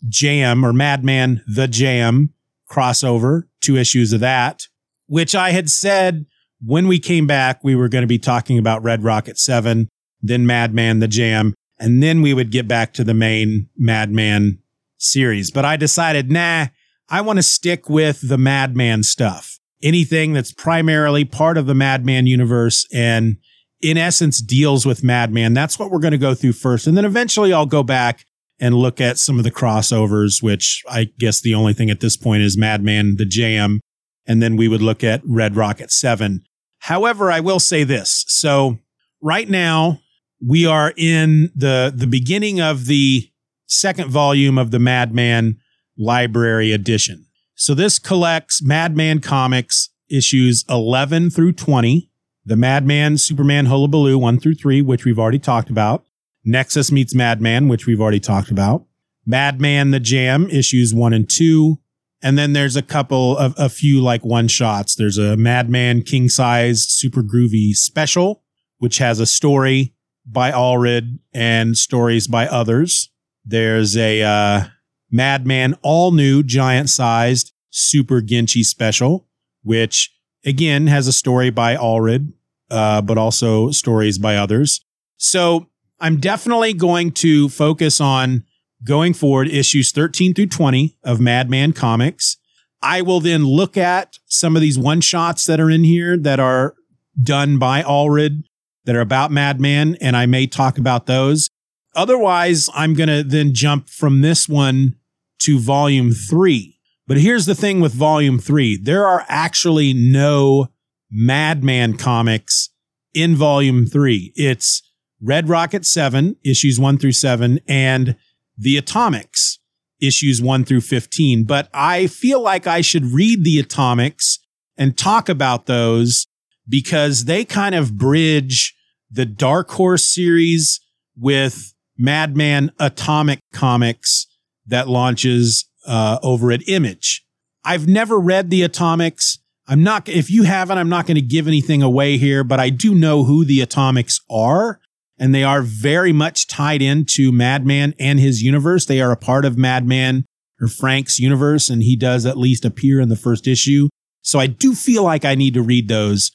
Jam 0.08 0.66
or 0.66 0.74
Madman 0.74 1.44
The 1.48 1.68
Jam 1.68 2.34
crossover, 2.70 3.44
two 3.62 3.78
issues 3.78 4.14
of 4.14 4.20
that, 4.20 4.64
which 5.08 5.36
I 5.36 5.52
had 5.52 5.70
said 5.70 6.26
when 6.64 6.88
we 6.88 7.00
came 7.00 7.28
back, 7.28 7.64
we 7.64 7.76
were 7.76 7.90
going 7.90 8.02
to 8.02 8.08
be 8.08 8.20
talking 8.20 8.58
about 8.58 8.84
Red 8.84 9.04
Rocket 9.04 9.38
7, 9.38 9.88
then 10.22 10.46
Madman 10.46 11.00
The 11.00 11.08
Jam, 11.08 11.54
and 11.80 12.02
then 12.02 12.22
we 12.22 12.34
would 12.34 12.52
get 12.52 12.68
back 12.68 12.94
to 12.94 13.04
the 13.04 13.14
main 13.14 13.70
Madman 13.78 14.60
series. 14.98 15.52
But 15.52 15.66
I 15.66 15.78
decided, 15.78 16.32
nah, 16.32 16.68
I 17.10 17.22
want 17.22 17.38
to 17.38 17.44
stick 17.44 17.90
with 17.90 18.28
the 18.28 18.38
Madman 18.38 19.04
stuff. 19.04 19.60
Anything 19.84 20.34
that's 20.34 20.52
primarily 20.52 21.24
part 21.24 21.58
of 21.58 21.68
the 21.68 21.76
Madman 21.76 22.26
universe 22.26 22.88
and 22.92 23.38
in 23.82 23.98
essence 23.98 24.42
deals 24.42 24.86
with 24.86 25.04
Madman. 25.04 25.54
That's 25.54 25.78
what 25.78 25.92
we're 25.92 26.00
going 26.00 26.12
to 26.12 26.18
go 26.18 26.34
through 26.34 26.54
first. 26.54 26.88
And 26.88 26.98
then 26.98 27.06
eventually 27.06 27.54
I'll 27.54 27.68
go 27.68 27.84
back 27.84 28.26
and 28.60 28.76
look 28.76 29.00
at 29.00 29.18
some 29.18 29.38
of 29.38 29.44
the 29.44 29.52
crossovers, 29.52 30.42
which 30.42 30.84
I 30.90 31.06
guess 31.20 31.42
the 31.42 31.54
only 31.54 31.74
thing 31.74 31.90
at 31.90 32.00
this 32.00 32.18
point 32.18 32.44
is 32.44 32.58
Madman, 32.58 33.18
the 33.18 33.26
Jam. 33.26 33.82
And 34.26 34.42
then 34.42 34.58
we 34.58 34.68
would 34.68 34.82
look 34.82 35.04
at 35.04 35.22
Red 35.26 35.56
Rocket 35.56 35.92
7. 35.92 36.44
However, 36.80 37.32
I 37.32 37.40
will 37.40 37.60
say 37.60 37.84
this. 37.84 38.26
So 38.28 38.80
right 39.22 39.50
now 39.50 40.00
we 40.46 40.66
are 40.66 40.94
in 40.98 41.52
the, 41.56 41.94
the 41.96 42.08
beginning 42.08 42.60
of 42.60 42.86
the 42.86 43.30
second 43.68 44.10
volume 44.10 44.58
of 44.58 44.72
the 44.72 44.80
Madman 44.80 45.58
Library 45.98 46.72
Edition. 46.72 47.26
So 47.56 47.74
this 47.74 48.00
collects 48.00 48.62
Madman 48.62 49.20
comics 49.20 49.90
issues 50.10 50.64
11 50.70 51.32
through 51.32 51.54
20, 51.54 52.10
the 52.46 52.56
Madman 52.56 53.18
Superman 53.18 53.66
Hullabaloo 53.66 54.18
1 54.18 54.40
through 54.40 54.56
3, 54.56 54.82
which 54.82 55.06
we've 55.06 55.20
already 55.20 55.40
talked 55.40 55.70
about, 55.70 56.06
Nexus 56.48 56.92
meets 56.92 57.14
Madman, 57.14 57.68
which 57.68 57.86
we've 57.86 58.00
already 58.00 58.22
talked 58.22 58.50
about, 58.50 58.86
Madman 59.26 59.92
the 59.92 60.00
Jam 60.00 60.50
issues 60.50 60.94
1 60.94 61.12
and 61.12 61.30
2, 61.30 61.78
and 62.22 62.38
then 62.38 62.54
there's 62.54 62.78
a 62.78 62.82
couple 62.82 63.38
of 63.38 63.54
a 63.58 63.68
few 63.68 64.02
like 64.02 64.24
one 64.24 64.48
shots. 64.48 64.96
There's 64.96 65.18
a 65.18 65.36
Madman 65.36 66.04
King 66.04 66.30
Size 66.30 66.84
Super 66.88 67.22
Groovy 67.22 67.74
special, 67.74 68.44
which 68.78 68.98
has 69.00 69.20
a 69.20 69.26
story 69.26 69.94
by 70.26 70.52
Allred 70.52 71.20
and 71.34 71.78
stories 71.78 72.28
by 72.28 72.48
others. 72.48 73.10
There's 73.46 73.98
a 73.98 74.24
uh, 74.24 74.64
Madman 75.12 75.76
all 75.82 76.12
new 76.12 76.44
giant 76.44 76.90
sized 76.90 77.52
Super 77.70 78.22
Ginchy 78.22 78.64
special, 78.64 79.28
which 79.64 80.12
again 80.46 80.88
has 80.88 81.08
a 81.08 81.14
story 81.14 81.50
by 81.50 81.76
Allred, 81.76 82.32
uh, 82.72 83.02
but 83.02 83.18
also 83.18 83.72
stories 83.72 84.18
by 84.18 84.38
others. 84.38 84.84
So 85.18 85.68
I'm 86.00 86.20
definitely 86.20 86.74
going 86.74 87.12
to 87.14 87.50
focus 87.50 88.00
on 88.00 88.44
going 88.84 89.14
forward 89.14 89.48
issues 89.48 89.92
13 89.92 90.34
through 90.34 90.48
20 90.48 90.98
of 91.04 91.20
Madman 91.20 91.74
Comics. 91.74 92.38
I 92.82 93.02
will 93.02 93.20
then 93.20 93.44
look 93.44 93.76
at 93.76 94.18
some 94.28 94.56
of 94.56 94.62
these 94.62 94.78
one 94.78 95.02
shots 95.02 95.46
that 95.48 95.60
are 95.60 95.70
in 95.70 95.84
here 95.84 96.18
that 96.18 96.40
are 96.40 96.76
done 97.22 97.58
by 97.58 97.82
Allred 97.82 98.44
that 98.86 98.96
are 98.96 99.02
about 99.02 99.32
Madman, 99.32 99.96
and 99.96 100.16
I 100.16 100.28
may 100.28 100.48
talk 100.48 100.78
about 100.78 101.08
those. 101.08 101.50
Otherwise, 101.96 102.70
I'm 102.76 102.94
going 102.94 103.10
to 103.10 103.24
then 103.24 103.54
jump 103.54 103.90
from 103.90 104.22
this 104.22 104.48
one 104.48 104.96
to 105.40 105.60
volume 105.60 106.12
three. 106.12 106.80
But 107.08 107.18
here's 107.18 107.46
the 107.46 107.56
thing 107.56 107.80
with 107.82 107.94
volume 107.94 108.38
three 108.38 108.78
there 108.78 109.08
are 109.08 109.26
actually 109.28 109.94
no 109.94 110.68
Madman 111.10 111.98
comics 111.98 112.70
in 113.14 113.36
volume 113.36 113.88
three. 113.88 114.32
It's 114.36 114.87
Red 115.22 115.50
Rocket 115.50 115.86
7, 115.86 116.36
issues 116.44 116.80
1 116.80 116.98
through 116.98 117.14
7, 117.14 117.60
and 117.68 118.16
The 118.58 118.78
Atomics, 118.78 119.60
issues 120.00 120.42
1 120.42 120.66
through 120.66 120.82
15. 120.82 121.44
But 121.46 121.70
I 121.74 122.08
feel 122.08 122.42
like 122.42 122.68
I 122.68 122.82
should 122.82 123.06
read 123.06 123.44
The 123.44 123.60
Atomics 123.60 124.40
and 124.78 124.98
talk 124.98 125.28
about 125.30 125.66
those 125.66 126.28
because 126.70 127.26
they 127.26 127.46
kind 127.46 127.74
of 127.76 127.98
bridge 127.98 128.76
the 129.10 129.26
Dark 129.26 129.72
Horse 129.72 130.06
series 130.06 130.80
with 131.18 131.74
Madman 131.98 132.72
Atomic 132.80 133.40
Comics 133.54 134.28
that 134.68 134.88
launches 134.88 135.66
uh, 135.86 136.20
over 136.22 136.52
at 136.52 136.68
Image. 136.68 137.26
I've 137.64 137.88
never 137.88 138.20
read 138.20 138.50
the 138.50 138.64
Atomics. 138.64 139.40
I'm 139.68 139.84
not, 139.84 140.08
if 140.08 140.30
you 140.30 140.44
haven't, 140.44 140.78
I'm 140.78 140.90
not 140.90 141.08
going 141.08 141.16
to 141.16 141.22
give 141.22 141.48
anything 141.48 141.82
away 141.82 142.18
here, 142.18 142.44
but 142.44 142.60
I 142.60 142.70
do 142.70 142.94
know 142.94 143.24
who 143.24 143.44
the 143.44 143.62
Atomics 143.62 144.20
are. 144.30 144.80
And 145.20 145.34
they 145.34 145.44
are 145.44 145.62
very 145.62 146.14
much 146.14 146.48
tied 146.48 146.82
into 146.82 147.32
Madman 147.32 147.96
and 148.00 148.20
his 148.20 148.44
universe. 148.44 148.86
They 148.86 149.02
are 149.02 149.12
a 149.12 149.18
part 149.18 149.46
of 149.46 149.58
Madman 149.58 150.26
or 150.62 150.68
Frank's 150.68 151.20
universe, 151.20 151.70
and 151.70 151.82
he 151.84 151.96
does 151.96 152.26
at 152.26 152.38
least 152.38 152.66
appear 152.66 153.00
in 153.00 153.10
the 153.10 153.16
first 153.16 153.48
issue. 153.48 153.90
So 154.22 154.40
I 154.40 154.48
do 154.48 154.76
feel 154.76 155.04
like 155.04 155.26
I 155.26 155.36
need 155.36 155.54
to 155.54 155.62
read 155.62 155.88
those 155.88 156.32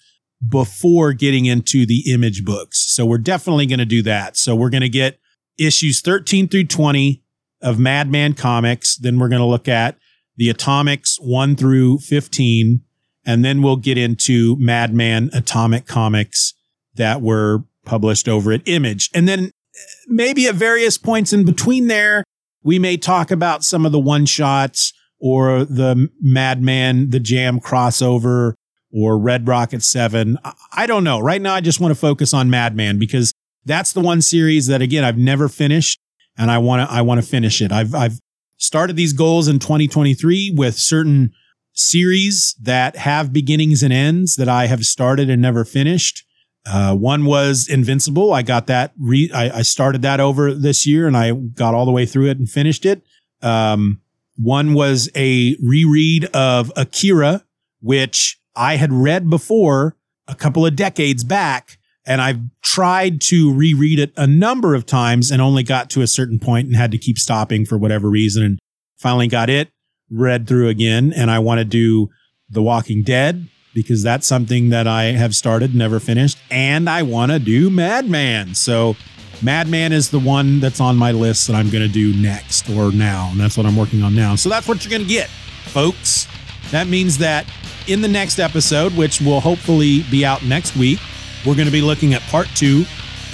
before 0.47 1.13
getting 1.13 1.45
into 1.47 1.87
the 1.87 2.13
image 2.13 2.45
books. 2.45 2.93
So 2.93 3.07
we're 3.07 3.19
definitely 3.19 3.67
going 3.67 3.79
to 3.79 3.85
do 3.85 4.03
that. 4.03 4.37
So 4.37 4.55
we're 4.57 4.71
going 4.71 4.83
to 4.83 4.89
get 4.89 5.19
issues 5.59 6.01
13 6.01 6.49
through 6.49 6.65
20 6.65 7.23
of 7.61 7.79
Madman 7.79 8.35
Comics. 8.35 8.97
Then 8.97 9.19
we're 9.19 9.29
going 9.29 9.41
to 9.43 9.47
look 9.47 9.69
at 9.69 9.97
the 10.37 10.49
Atomics 10.49 11.19
1 11.21 11.57
through 11.57 11.99
15. 11.99 12.81
And 13.25 13.45
then 13.45 13.63
we'll 13.63 13.77
get 13.77 13.99
into 13.99 14.57
Madman 14.59 15.31
Atomic 15.33 15.87
Comics 15.87 16.55
that 16.95 17.23
were 17.23 17.65
published 17.85 18.29
over 18.29 18.53
at 18.53 18.63
Image. 18.67 19.11
And 19.15 19.29
then 19.29 19.47
uh, 19.47 19.79
maybe 20.09 20.47
at 20.47 20.55
various 20.55 20.99
points 20.99 21.33
in 21.33 21.45
between 21.45 21.87
there, 21.89 22.25
we 22.63 22.79
may 22.79 22.97
talk 22.97 23.31
about 23.31 23.65
some 23.65 23.85
of 23.85 23.93
the 23.93 23.99
one 24.01 24.27
shots 24.27 24.93
or 25.21 25.65
the 25.65 26.09
Madman, 26.21 27.11
the 27.11 27.21
Jam 27.21 27.61
crossover 27.61 28.55
or 28.93 29.19
Red 29.19 29.49
Rocket 29.49 29.83
7. 29.83 30.39
I- 30.45 30.53
I 30.75 30.87
don't 30.87 31.05
know. 31.05 31.21
Right 31.21 31.41
now, 31.43 31.55
I 31.55 31.61
just 31.61 31.81
want 31.81 31.93
to 31.93 31.99
focus 32.01 32.33
on 32.35 32.51
Madman 32.51 32.99
because 32.99 33.33
that's 33.65 33.93
the 33.93 34.01
one 34.01 34.23
series 34.23 34.67
that, 34.67 34.83
again, 34.83 35.05
I've 35.05 35.19
never 35.19 35.49
finished 35.49 35.99
and 36.37 36.51
I 36.51 36.59
want 36.59 36.89
to, 36.89 36.95
I 36.95 37.03
want 37.03 37.21
to 37.21 37.27
finish 37.27 37.61
it. 37.63 37.71
I've, 37.73 37.95
I've 37.95 38.19
started 38.57 38.97
these 38.97 39.13
goals 39.13 39.49
in 39.49 39.59
2023 39.59 40.55
with 40.57 40.77
certain 40.77 41.33
series 41.73 42.55
that 42.61 42.97
have 42.97 43.33
beginnings 43.33 43.83
and 43.83 43.93
ends 43.93 44.37
that 44.37 44.49
I 44.49 44.67
have 44.67 44.85
started 44.85 45.31
and 45.31 45.41
never 45.41 45.65
finished. 45.65 46.25
Uh, 46.65 46.95
one 46.95 47.25
was 47.25 47.69
Invincible. 47.69 48.33
I 48.33 48.43
got 48.43 48.67
that. 48.69 48.93
Re- 48.99 49.31
I, 49.35 49.59
I 49.59 49.63
started 49.63 50.03
that 50.03 50.21
over 50.21 50.55
this 50.55 50.87
year 50.87 51.07
and 51.07 51.17
I 51.17 51.33
got 51.33 51.75
all 51.75 51.85
the 51.85 51.93
way 51.93 52.07
through 52.07 52.29
it 52.29 52.39
and 52.39 52.49
finished 52.49 52.87
it. 52.87 53.03
Um, 53.43 54.01
one 54.37 54.73
was 54.75 55.11
a 55.17 55.57
reread 55.63 56.27
of 56.27 56.73
Akira, 56.77 57.45
which 57.81 58.39
I 58.55 58.77
had 58.77 58.93
read 58.93 59.29
before 59.29 59.97
a 60.29 60.35
couple 60.35 60.65
of 60.65 60.77
decades 60.77 61.25
back. 61.25 61.79
And 62.05 62.21
I've 62.21 62.41
tried 62.63 63.21
to 63.23 63.53
reread 63.53 63.99
it 63.99 64.13
a 64.17 64.27
number 64.27 64.75
of 64.75 64.87
times 64.87 65.31
and 65.31 65.41
only 65.41 65.63
got 65.63 65.89
to 65.91 66.03
a 66.03 66.07
certain 66.07 66.41
point 66.41 66.67
and 66.67 66.77
had 66.77 66.91
to 66.93 66.99
keep 66.99 67.19
stopping 67.19 67.65
for 67.65 67.79
whatever 67.79 68.09
reason 68.09 68.43
and 68.43 68.59
finally 68.99 69.29
got 69.29 69.51
it 69.51 69.71
read 70.11 70.47
through 70.47 70.69
again. 70.69 71.13
And 71.13 71.31
I 71.31 71.39
want 71.39 71.59
to 71.59 71.65
do 71.65 72.09
The 72.51 72.63
Walking 72.63 73.03
Dead 73.03 73.49
because 73.75 74.03
that's 74.03 74.27
something 74.27 74.71
that 74.71 74.87
I 74.87 75.05
have 75.05 75.35
started, 75.35 75.75
never 75.75 76.01
finished. 76.01 76.39
And 76.51 76.89
I 76.89 77.03
want 77.03 77.33
to 77.33 77.39
do 77.39 77.71
Madman. 77.71 78.55
So 78.55 78.97
Madman 79.43 79.93
is 79.93 80.11
the 80.11 80.19
one 80.19 80.61
that's 80.61 80.81
on 80.81 80.97
my 80.97 81.13
list 81.13 81.47
that 81.49 81.57
I'm 81.57 81.71
going 81.71 81.87
to 81.87 81.93
do 81.93 82.15
next 82.15 82.69
or 82.71 82.93
now. 82.93 83.29
And 83.33 83.41
that's 83.41 83.57
what 83.57 83.67
I'm 83.67 83.77
working 83.77 84.03
on 84.03 84.15
now. 84.15 84.37
So 84.37 84.49
that's 84.49 84.69
what 84.69 84.85
you're 84.85 84.91
going 84.91 85.03
to 85.03 85.13
get, 85.13 85.29
folks. 85.29 86.29
That 86.71 86.87
means 86.87 87.19
that 87.19 87.47
in 87.87 88.03
the 88.03 88.09
next 88.09 88.39
episode, 88.39 88.97
which 88.97 89.21
will 89.21 89.41
hopefully 89.41 90.05
be 90.11 90.25
out 90.25 90.45
next 90.45 90.77
week, 90.77 91.01
we're 91.45 91.57
going 91.57 91.67
to 91.67 91.73
be 91.73 91.83
looking 91.83 92.15
at 92.15 92.23
part 92.23 92.47
two 92.55 92.85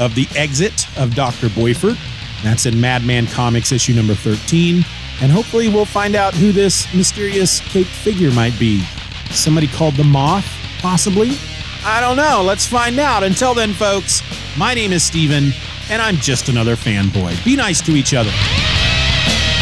of 0.01 0.15
The 0.15 0.27
Exit 0.35 0.87
of 0.99 1.15
Dr. 1.15 1.49
Boiffard. 1.49 1.99
That's 2.43 2.67
in 2.67 2.81
Madman 2.81 3.27
Comics 3.27 3.73
issue 3.73 3.95
number 3.95 4.15
13. 4.15 4.85
And 5.21 5.33
hopefully 5.33 5.69
we'll 5.69 5.85
find 5.85 6.15
out 6.15 6.35
who 6.35 6.53
this 6.53 6.93
mysterious 6.95 7.61
cake 7.61 7.87
figure 7.87 8.31
might 8.31 8.59
be. 8.59 8.85
Somebody 9.31 9.67
called 9.67 9.95
the 9.95 10.05
Moth, 10.05 10.47
possibly? 10.81 11.33
I 11.85 12.01
don't 12.01 12.17
know. 12.17 12.43
Let's 12.45 12.67
find 12.67 12.99
out. 12.99 13.23
Until 13.23 13.55
then, 13.55 13.73
folks, 13.73 14.23
my 14.57 14.75
name 14.75 14.93
is 14.93 15.03
Steeven, 15.03 15.53
and 15.91 16.03
I'm 16.03 16.17
just 16.17 16.49
another 16.49 16.77
fanboy. 16.77 17.45
Be 17.45 17.57
nice 17.57 17.81
to 17.83 17.93
each 17.93 18.15
other. 18.15 18.31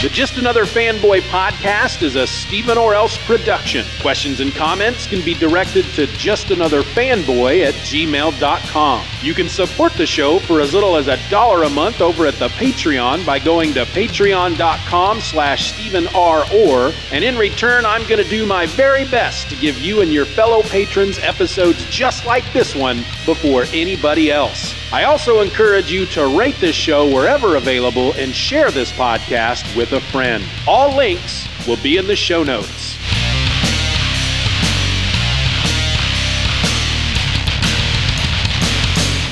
The 0.03 0.11
Just 0.11 0.37
Another 0.37 0.67
Fanboy 0.67 1.23
podcast 1.23 2.03
is 2.03 2.17
a 2.17 2.27
Steeven 2.27 2.77
Orr 2.77 2.95
Else 2.95 3.17
production. 3.27 3.87
Questions 4.03 4.41
and 4.41 4.53
comments 4.53 5.07
can 5.07 5.25
be 5.25 5.33
directed 5.33 5.87
to 5.95 6.07
justanotherfanboy 6.07 7.65
at 7.65 7.73
gmail.com. 7.77 9.07
You 9.23 9.33
can 9.33 9.49
support 9.49 9.95
the 9.95 10.05
show 10.05 10.39
for 10.39 10.61
as 10.61 10.75
little 10.75 10.97
as 10.97 11.09
a 11.09 11.17
dollar 11.31 11.63
a 11.63 11.71
month 11.71 12.03
over 12.03 12.27
at 12.27 12.35
the 12.35 12.49
Patreon 12.49 13.25
by 13.25 13.39
going 13.39 13.73
to 13.73 13.87
patreon.com 13.87 15.21
slash 15.23 15.73
Steeven 15.73 16.07
R. 16.09 16.45
Orr, 16.53 16.93
and 17.11 17.25
in 17.25 17.39
return, 17.39 17.87
I'm 17.87 18.07
going 18.07 18.23
to 18.23 18.31
do 18.31 18.45
my 18.45 18.67
very 18.67 19.07
best 19.07 19.49
to 19.49 19.57
give 19.57 19.79
you 19.79 20.03
and 20.03 20.13
your 20.13 20.27
fellow 20.27 20.63
patrons 20.63 21.19
episodes 21.21 21.83
just 21.89 22.27
like 22.27 22.45
this 22.53 22.75
one 22.75 23.03
before 23.27 23.65
anybody 23.75 24.31
else. 24.31 24.75
I 24.93 25.05
also 25.05 25.41
encourage 25.41 25.93
you 25.93 26.07
to 26.07 26.27
rate 26.39 26.55
this 26.61 26.77
show 26.77 27.13
wherever 27.13 27.57
available 27.57 28.13
and 28.15 28.33
share 28.35 28.71
this 28.71 28.91
podcast 28.93 29.77
with 29.77 29.93
a 29.93 30.01
friend. 30.01 30.43
All 30.67 30.97
links 30.97 31.47
will 31.67 31.77
be 31.83 31.99
in 31.99 32.07
the 32.07 32.17
show 32.17 32.43
notes. 32.43 32.97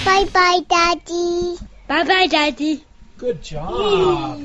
Bye 0.05 0.25
bye, 0.33 0.61
Daddy. 0.69 1.57
Bye 1.89 2.05
bye, 2.05 2.27
Daddy. 2.27 2.85
Good 3.17 3.43
job. 3.43 4.41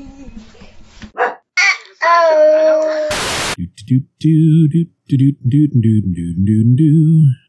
Oh. 2.02 3.08
do 3.56 3.66
do 3.86 4.00
do 4.18 4.68
do 4.68 4.84
do 5.06 5.32
do 5.46 5.68
do 5.68 5.68
do 5.68 6.34
do 6.34 6.76
do 6.76 7.39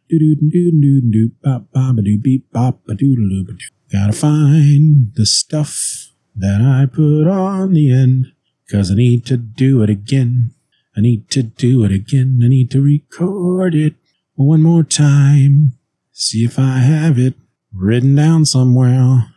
Gotta 3.91 4.13
find 4.13 5.13
the 5.15 5.25
stuff 5.25 6.11
that 6.35 6.61
I 6.61 6.85
put 6.85 7.27
on 7.27 7.73
the 7.73 7.91
end, 7.91 8.33
cause 8.69 8.91
I 8.91 8.95
need 8.95 9.25
to 9.27 9.37
do 9.37 9.81
it 9.83 9.89
again. 9.89 10.51
I 10.95 11.01
need 11.01 11.29
to 11.31 11.43
do 11.43 11.83
it 11.83 11.91
again. 11.91 12.41
I 12.43 12.47
need 12.47 12.71
to 12.71 12.81
record 12.81 13.75
it 13.75 13.95
one 14.35 14.61
more 14.61 14.83
time. 14.83 15.73
See 16.11 16.43
if 16.43 16.59
I 16.59 16.79
have 16.79 17.17
it 17.17 17.35
written 17.73 18.15
down 18.15 18.45
somewhere. 18.45 19.33